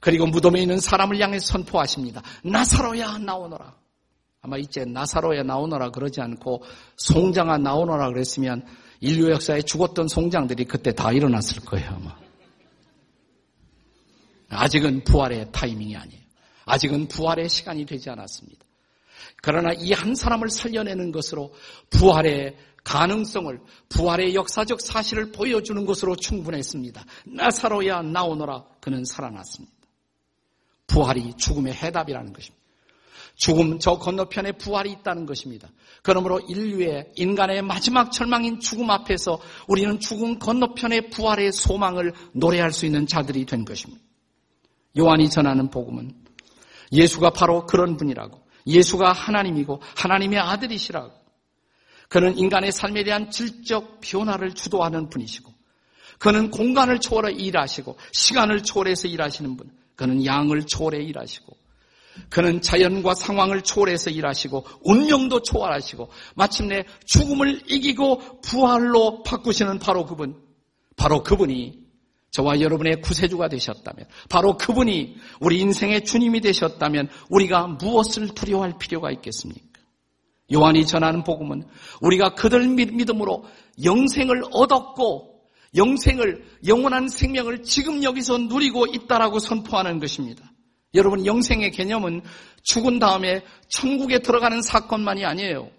그리고 0.00 0.26
무덤에 0.26 0.60
있는 0.60 0.78
사람을 0.78 1.18
향해 1.20 1.38
선포하십니다. 1.38 2.20
나사로야 2.44 3.18
나오너라. 3.18 3.81
아마 4.42 4.58
이제 4.58 4.84
나사로야 4.84 5.44
나오너라 5.44 5.90
그러지 5.90 6.20
않고 6.20 6.64
송장아 6.96 7.58
나오너라 7.58 8.08
그랬으면 8.08 8.66
인류 9.00 9.30
역사에 9.30 9.62
죽었던 9.62 10.08
송장들이 10.08 10.64
그때 10.64 10.92
다 10.92 11.12
일어났을 11.12 11.64
거예요 11.64 11.90
아마. 11.90 12.16
아직은 14.48 15.04
부활의 15.04 15.50
타이밍이 15.52 15.96
아니에요. 15.96 16.20
아직은 16.66 17.08
부활의 17.08 17.48
시간이 17.48 17.86
되지 17.86 18.10
않았습니다. 18.10 18.64
그러나 19.42 19.72
이 19.72 19.92
한 19.92 20.14
사람을 20.14 20.50
살려내는 20.50 21.12
것으로 21.12 21.54
부활의 21.90 22.56
가능성을 22.84 23.60
부활의 23.88 24.34
역사적 24.34 24.80
사실을 24.80 25.30
보여주는 25.30 25.86
것으로 25.86 26.16
충분했습니다. 26.16 27.04
나사로야 27.26 28.02
나오너라 28.02 28.64
그는 28.80 29.04
살아났습니다. 29.04 29.72
부활이 30.88 31.34
죽음의 31.36 31.74
해답이라는 31.74 32.32
것입니다. 32.32 32.61
죽음 33.36 33.78
저 33.78 33.98
건너편에 33.98 34.52
부활이 34.52 34.90
있다는 34.92 35.26
것입니다. 35.26 35.68
그러므로 36.02 36.40
인류의 36.40 37.12
인간의 37.16 37.62
마지막 37.62 38.10
절망인 38.12 38.60
죽음 38.60 38.90
앞에서 38.90 39.40
우리는 39.68 40.00
죽음 40.00 40.38
건너편의 40.38 41.10
부활의 41.10 41.52
소망을 41.52 42.12
노래할 42.32 42.72
수 42.72 42.86
있는 42.86 43.06
자들이 43.06 43.46
된 43.46 43.64
것입니다. 43.64 44.02
요한이 44.98 45.30
전하는 45.30 45.70
복음은 45.70 46.12
예수가 46.92 47.30
바로 47.30 47.66
그런 47.66 47.96
분이라고 47.96 48.42
예수가 48.66 49.12
하나님이고 49.12 49.80
하나님의 49.96 50.38
아들이시라고. 50.38 51.12
그는 52.08 52.36
인간의 52.36 52.72
삶에 52.72 53.04
대한 53.04 53.30
질적 53.30 54.00
변화를 54.02 54.52
주도하는 54.54 55.08
분이시고 55.08 55.50
그는 56.18 56.50
공간을 56.50 57.00
초월해 57.00 57.32
일하시고 57.32 57.96
시간을 58.12 58.62
초월해서 58.62 59.08
일하시는 59.08 59.56
분. 59.56 59.70
그는 59.96 60.24
양을 60.24 60.66
초월해 60.66 61.02
일하시고 61.02 61.56
그는 62.28 62.60
자연과 62.60 63.14
상황을 63.14 63.62
초월해서 63.62 64.10
일하시고 64.10 64.66
운명도 64.82 65.42
초월하시고 65.42 66.08
마침내 66.34 66.84
죽음을 67.04 67.62
이기고 67.70 68.40
부활로 68.40 69.22
바꾸시는 69.22 69.78
바로 69.78 70.06
그분. 70.06 70.36
바로 70.96 71.22
그분이 71.22 71.82
저와 72.30 72.60
여러분의 72.60 73.02
구세주가 73.02 73.48
되셨다면, 73.48 74.06
바로 74.30 74.56
그분이 74.56 75.16
우리 75.40 75.60
인생의 75.60 76.04
주님이 76.04 76.40
되셨다면 76.40 77.08
우리가 77.28 77.66
무엇을 77.66 78.34
두려워할 78.34 78.78
필요가 78.78 79.10
있겠습니까? 79.10 79.62
요한이 80.52 80.86
전하는 80.86 81.24
복음은 81.24 81.64
우리가 82.00 82.34
그들 82.34 82.68
믿음으로 82.68 83.44
영생을 83.84 84.44
얻었고 84.50 85.42
영생을 85.74 86.44
영원한 86.66 87.08
생명을 87.08 87.62
지금 87.62 88.02
여기서 88.02 88.38
누리고 88.38 88.86
있다라고 88.86 89.38
선포하는 89.38 89.98
것입니다. 89.98 90.51
여러분 90.94 91.24
영생의 91.24 91.70
개념은 91.70 92.22
죽은 92.62 92.98
다음에 92.98 93.42
천국에 93.68 94.20
들어가는 94.20 94.62
사건만이 94.62 95.24
아니에요. 95.24 95.70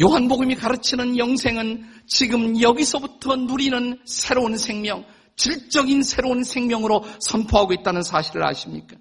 요한복음이 0.00 0.54
가르치는 0.54 1.18
영생은 1.18 1.84
지금 2.06 2.60
여기서부터 2.60 3.36
누리는 3.36 4.00
새로운 4.04 4.56
생명, 4.56 5.04
질적인 5.36 6.02
새로운 6.02 6.44
생명으로 6.44 7.04
선포하고 7.20 7.72
있다는 7.72 8.02
사실을 8.02 8.44
아십니까? 8.44 8.96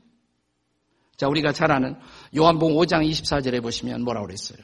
자, 1.15 1.27
우리가 1.27 1.51
잘 1.51 1.71
아는 1.71 1.95
요한복음 2.35 2.75
5장 2.75 3.07
24절에 3.09 3.61
보시면 3.61 4.03
뭐라고 4.03 4.27
그랬어요? 4.27 4.57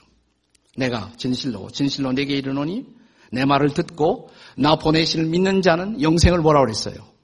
내가 0.78 1.12
진실로 1.18 1.70
진실로 1.70 2.12
내게 2.12 2.36
이르노니 2.36 2.86
내 3.32 3.46
말을 3.46 3.74
듣고 3.74 4.30
나 4.58 4.76
보내실 4.76 5.26
믿는 5.26 5.62
자는 5.62 6.02
영생을 6.02 6.40
뭐라고 6.40 6.66
그랬어요? 6.66 7.15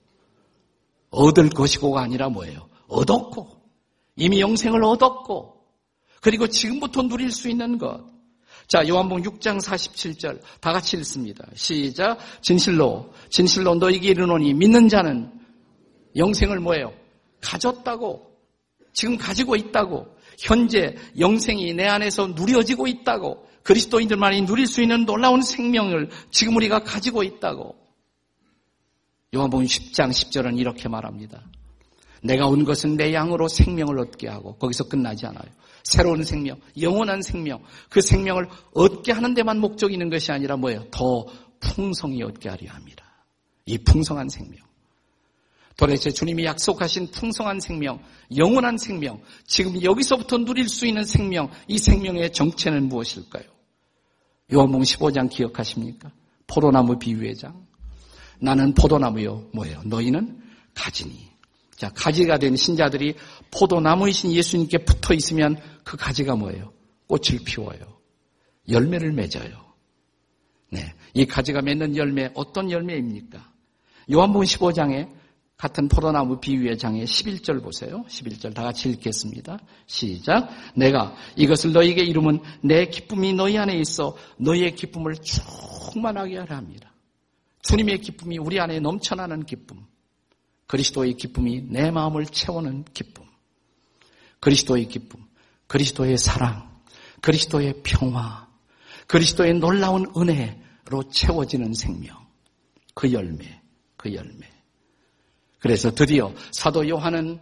얻을 1.11 1.49
것이고가 1.49 2.01
아니라 2.01 2.29
뭐예요? 2.29 2.67
얻었고 2.87 3.47
이미 4.15 4.41
영생을 4.41 4.83
얻었고 4.83 5.61
그리고 6.21 6.47
지금부터 6.47 7.03
누릴 7.03 7.31
수 7.31 7.49
있는 7.49 7.77
것 7.77 8.11
자, 8.67 8.87
요한복음 8.87 9.23
6장 9.23 9.61
47절 9.61 10.39
다 10.61 10.71
같이 10.71 10.95
읽습니다. 10.97 11.45
시작. 11.55 12.17
진실로 12.41 13.13
진실로 13.29 13.75
너에게 13.75 14.09
이르노니 14.09 14.53
믿는 14.53 14.87
자는 14.87 15.29
영생을 16.15 16.59
뭐예요? 16.59 16.93
가졌다고 17.41 18.31
지금 18.93 19.17
가지고 19.17 19.55
있다고 19.55 20.07
현재 20.39 20.95
영생이 21.19 21.73
내 21.73 21.85
안에서 21.87 22.27
누려지고 22.27 22.87
있다고 22.87 23.45
그리스도인들만이 23.63 24.45
누릴 24.45 24.67
수 24.67 24.81
있는 24.81 25.05
놀라운 25.05 25.41
생명을 25.41 26.09
지금 26.31 26.55
우리가 26.55 26.79
가지고 26.79 27.23
있다고 27.23 27.75
요한복음 29.33 29.65
10장 29.65 30.09
10절은 30.09 30.59
이렇게 30.59 30.89
말합니다. 30.89 31.41
내가 32.21 32.47
온 32.47 32.65
것은 32.65 32.97
내 32.97 33.13
양으로 33.13 33.47
생명을 33.47 33.97
얻게 33.97 34.27
하고 34.27 34.55
거기서 34.57 34.89
끝나지 34.89 35.25
않아요. 35.25 35.45
새로운 35.83 36.23
생명, 36.25 36.59
영원한 36.79 37.21
생명, 37.21 37.63
그 37.89 38.01
생명을 38.01 38.49
얻게 38.73 39.13
하는 39.13 39.33
데만 39.33 39.59
목적이 39.59 39.93
있는 39.93 40.09
것이 40.09 40.33
아니라 40.33 40.57
뭐예요? 40.57 40.85
더 40.91 41.25
풍성히 41.61 42.21
얻게 42.23 42.49
하려 42.49 42.71
합니다. 42.71 43.05
이 43.65 43.77
풍성한 43.77 44.27
생명. 44.27 44.59
도대체 45.77 46.11
주님이 46.11 46.43
약속하신 46.43 47.11
풍성한 47.11 47.61
생명, 47.61 48.03
영원한 48.35 48.77
생명, 48.77 49.21
지금 49.45 49.81
여기서부터 49.81 50.39
누릴 50.39 50.67
수 50.67 50.85
있는 50.85 51.05
생명, 51.05 51.49
이 51.69 51.77
생명의 51.77 52.33
정체는 52.33 52.89
무엇일까요? 52.89 53.45
요한복음 54.53 54.83
15장 54.83 55.29
기억하십니까? 55.29 56.11
포도나무 56.47 56.99
비유의 56.99 57.37
장. 57.37 57.70
나는 58.41 58.73
포도나무요. 58.73 59.49
뭐예요? 59.53 59.81
너희는 59.85 60.41
가지니. 60.73 61.31
자, 61.75 61.89
가지가 61.93 62.37
된 62.37 62.55
신자들이 62.55 63.15
포도나무이신 63.51 64.33
예수님께 64.33 64.79
붙어 64.79 65.13
있으면 65.13 65.57
그 65.83 65.97
가지가 65.97 66.35
뭐예요? 66.35 66.73
꽃을 67.07 67.39
피워요. 67.45 67.79
열매를 68.69 69.13
맺어요. 69.13 69.71
네. 70.69 70.93
이 71.13 71.25
가지가 71.25 71.61
맺는 71.61 71.97
열매, 71.97 72.31
어떤 72.33 72.71
열매입니까? 72.71 73.51
요한복음 74.11 74.45
15장에 74.45 75.09
같은 75.57 75.87
포도나무 75.87 76.39
비유의 76.39 76.77
장에 76.77 77.03
11절 77.03 77.61
보세요. 77.61 78.03
11절 78.07 78.53
다 78.53 78.63
같이 78.63 78.89
읽겠습니다. 78.89 79.59
시작. 79.85 80.49
내가 80.75 81.15
이것을 81.35 81.71
너희에게 81.71 82.01
이루면 82.03 82.41
내 82.63 82.85
기쁨이 82.85 83.33
너희 83.33 83.57
안에 83.59 83.77
있어 83.77 84.15
너희의 84.37 84.75
기쁨을 84.75 85.15
충만하게 85.17 86.37
하라 86.39 86.57
합니다. 86.57 86.90
주님의 87.61 87.99
기쁨이 88.01 88.37
우리 88.37 88.59
안에 88.59 88.79
넘쳐나는 88.79 89.45
기쁨. 89.45 89.85
그리스도의 90.67 91.15
기쁨이 91.15 91.61
내 91.61 91.91
마음을 91.91 92.25
채우는 92.25 92.85
기쁨. 92.93 93.25
그리스도의 94.39 94.87
기쁨. 94.87 95.25
그리스도의 95.67 96.17
사랑. 96.17 96.71
그리스도의 97.21 97.81
평화. 97.83 98.47
그리스도의 99.07 99.55
놀라운 99.55 100.11
은혜로 100.15 101.09
채워지는 101.11 101.73
생명. 101.73 102.17
그 102.93 103.11
열매. 103.11 103.61
그 103.97 104.13
열매. 104.13 104.49
그래서 105.59 105.91
드디어 105.91 106.33
사도 106.51 106.87
요한은 106.87 107.39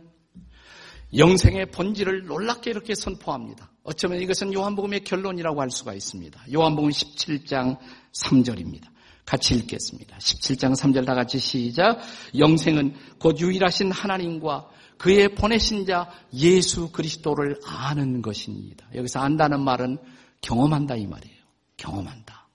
영생의 1.15 1.71
본질을 1.71 2.25
놀랍게 2.25 2.69
이렇게 2.69 2.93
선포합니다. 2.93 3.71
어쩌면 3.83 4.21
이것은 4.21 4.53
요한복음의 4.53 5.03
결론이라고 5.03 5.61
할 5.61 5.71
수가 5.71 5.93
있습니다. 5.93 6.45
요한복음 6.53 6.89
17장 6.89 7.77
3절입니다. 8.13 8.87
같이 9.29 9.53
읽겠습니다. 9.53 10.17
17장 10.17 10.75
3절 10.75 11.05
다 11.05 11.13
같이 11.13 11.37
시작. 11.37 11.99
영생은 12.35 12.95
곧 13.19 13.39
유일하신 13.39 13.91
하나님과 13.91 14.67
그의 14.97 15.35
보내신 15.35 15.85
자 15.85 16.09
예수 16.33 16.91
그리스도를 16.91 17.59
아는 17.63 18.23
것입니다. 18.23 18.87
여기서 18.95 19.19
안다는 19.19 19.61
말은 19.61 19.99
경험한다 20.41 20.95
이 20.95 21.05
말이에요. 21.05 21.37
경험한다. 21.77 22.47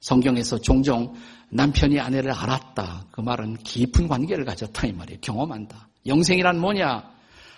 성경에서 0.00 0.58
종종 0.58 1.14
남편이 1.50 2.00
아내를 2.00 2.32
알았다. 2.32 3.08
그 3.10 3.20
말은 3.20 3.58
깊은 3.58 4.08
관계를 4.08 4.46
가졌다 4.46 4.86
이 4.86 4.92
말이에요. 4.92 5.20
경험한다. 5.20 5.90
영생이란 6.06 6.58
뭐냐? 6.58 7.10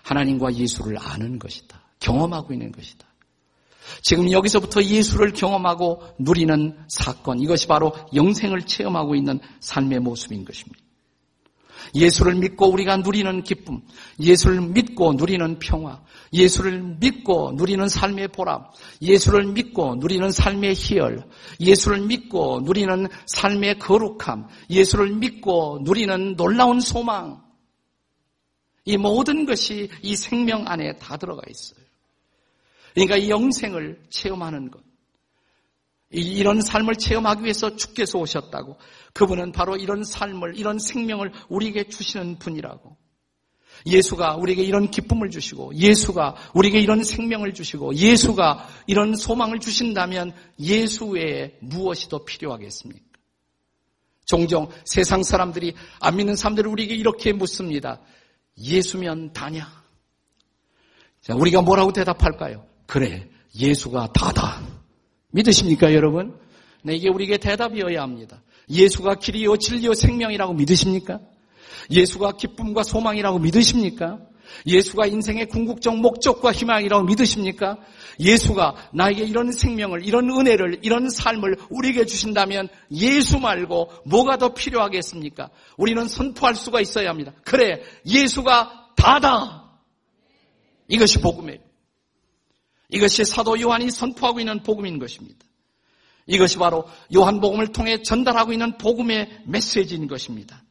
하나님과 0.02 0.54
예수를 0.54 0.98
아는 0.98 1.38
것이다. 1.38 1.80
경험하고 2.00 2.54
있는 2.54 2.72
것이다. 2.72 3.06
지금 4.02 4.30
여기서부터 4.30 4.82
예수를 4.82 5.32
경험하고 5.32 6.02
누리는 6.18 6.76
사건, 6.88 7.40
이것이 7.40 7.66
바로 7.66 7.92
영생을 8.14 8.62
체험하고 8.62 9.14
있는 9.14 9.40
삶의 9.60 10.00
모습인 10.00 10.44
것입니다. 10.44 10.82
예수를 11.94 12.36
믿고 12.36 12.70
우리가 12.70 12.98
누리는 12.98 13.42
기쁨, 13.42 13.82
예수를 14.20 14.60
믿고 14.60 15.14
누리는 15.14 15.58
평화, 15.58 16.00
예수를 16.32 16.96
믿고 17.00 17.52
누리는 17.56 17.88
삶의 17.88 18.28
보람, 18.28 18.64
예수를 19.00 19.46
믿고 19.52 19.96
누리는 19.96 20.30
삶의 20.30 20.74
희열, 20.74 21.24
예수를 21.60 22.00
믿고 22.02 22.60
누리는 22.64 23.08
삶의 23.26 23.78
거룩함, 23.78 24.48
예수를 24.70 25.10
믿고 25.16 25.80
누리는 25.82 26.36
놀라운 26.36 26.80
소망, 26.80 27.42
이 28.84 28.96
모든 28.96 29.44
것이 29.44 29.90
이 30.02 30.16
생명 30.16 30.66
안에 30.66 30.96
다 30.96 31.16
들어가 31.16 31.42
있어요. 31.48 31.81
그러니까 32.94 33.16
이 33.16 33.30
영생을 33.30 34.02
체험하는 34.10 34.70
것. 34.70 34.82
이런 36.10 36.60
삶을 36.60 36.96
체험하기 36.96 37.42
위해서 37.42 37.74
주께서 37.74 38.18
오셨다고. 38.18 38.76
그분은 39.14 39.52
바로 39.52 39.76
이런 39.76 40.04
삶을, 40.04 40.58
이런 40.58 40.78
생명을 40.78 41.32
우리에게 41.48 41.84
주시는 41.84 42.38
분이라고. 42.38 42.96
예수가 43.86 44.36
우리에게 44.36 44.62
이런 44.62 44.90
기쁨을 44.90 45.30
주시고, 45.30 45.74
예수가 45.74 46.36
우리에게 46.54 46.80
이런 46.80 47.02
생명을 47.02 47.54
주시고, 47.54 47.94
예수가 47.94 48.68
이런 48.86 49.16
소망을 49.16 49.58
주신다면 49.58 50.34
예수 50.60 51.06
외에 51.06 51.56
무엇이 51.60 52.08
더 52.08 52.24
필요하겠습니까? 52.24 53.04
종종 54.24 54.68
세상 54.84 55.22
사람들이 55.22 55.74
안 55.98 56.16
믿는 56.16 56.36
사람들이 56.36 56.68
우리에게 56.68 56.94
이렇게 56.94 57.32
묻습니다. 57.32 58.00
예수면 58.56 59.32
다냐? 59.32 59.82
자, 61.22 61.34
우리가 61.34 61.62
뭐라고 61.62 61.92
대답할까요? 61.92 62.71
그래, 62.92 63.26
예수가 63.58 64.08
다다. 64.12 64.60
믿으십니까, 65.30 65.94
여러분? 65.94 66.38
네, 66.82 66.94
이게 66.94 67.08
우리에게 67.08 67.38
대답이어야 67.38 68.02
합니다. 68.02 68.42
예수가 68.68 69.14
길이요, 69.14 69.56
진리요, 69.56 69.94
생명이라고 69.94 70.52
믿으십니까? 70.52 71.18
예수가 71.90 72.32
기쁨과 72.32 72.82
소망이라고 72.82 73.38
믿으십니까? 73.38 74.18
예수가 74.66 75.06
인생의 75.06 75.48
궁극적 75.48 76.00
목적과 76.00 76.52
희망이라고 76.52 77.04
믿으십니까? 77.04 77.78
예수가 78.20 78.90
나에게 78.92 79.24
이런 79.24 79.52
생명을, 79.52 80.04
이런 80.04 80.28
은혜를, 80.28 80.80
이런 80.82 81.08
삶을 81.08 81.56
우리에게 81.70 82.04
주신다면 82.04 82.68
예수 82.90 83.38
말고 83.38 83.90
뭐가 84.04 84.36
더 84.36 84.52
필요하겠습니까? 84.52 85.48
우리는 85.78 86.06
선포할 86.06 86.54
수가 86.54 86.82
있어야 86.82 87.08
합니다. 87.08 87.32
그래, 87.42 87.82
예수가 88.04 88.90
다다. 88.96 89.78
이것이 90.88 91.22
복음이에요. 91.22 91.71
이것이 92.92 93.24
사도 93.24 93.60
요한이 93.60 93.90
선포하고 93.90 94.40
있는 94.40 94.62
복음인 94.62 94.98
것입니다. 94.98 95.44
이것이 96.26 96.58
바로 96.58 96.84
요한복음을 97.14 97.68
통해 97.68 98.02
전달하고 98.02 98.52
있는 98.52 98.78
복음의 98.78 99.42
메시지인 99.46 100.06
것입니다. 100.06 100.62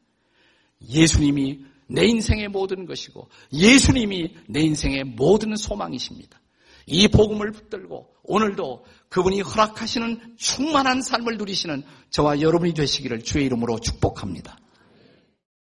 예수님이 0.88 1.66
내 1.88 2.06
인생의 2.06 2.48
모든 2.48 2.86
것이고 2.86 3.28
예수님이 3.52 4.36
내 4.48 4.62
인생의 4.62 5.04
모든 5.04 5.56
소망이십니다. 5.56 6.40
이 6.86 7.08
복음을 7.08 7.52
붙들고 7.52 8.14
오늘도 8.24 8.86
그분이 9.10 9.42
허락하시는 9.42 10.36
충만한 10.38 11.02
삶을 11.02 11.38
누리시는 11.38 11.84
저와 12.10 12.42
여러분이 12.42 12.74
되시기를 12.74 13.24
주의 13.24 13.46
이름으로 13.46 13.80
축복합니다. 13.80 14.58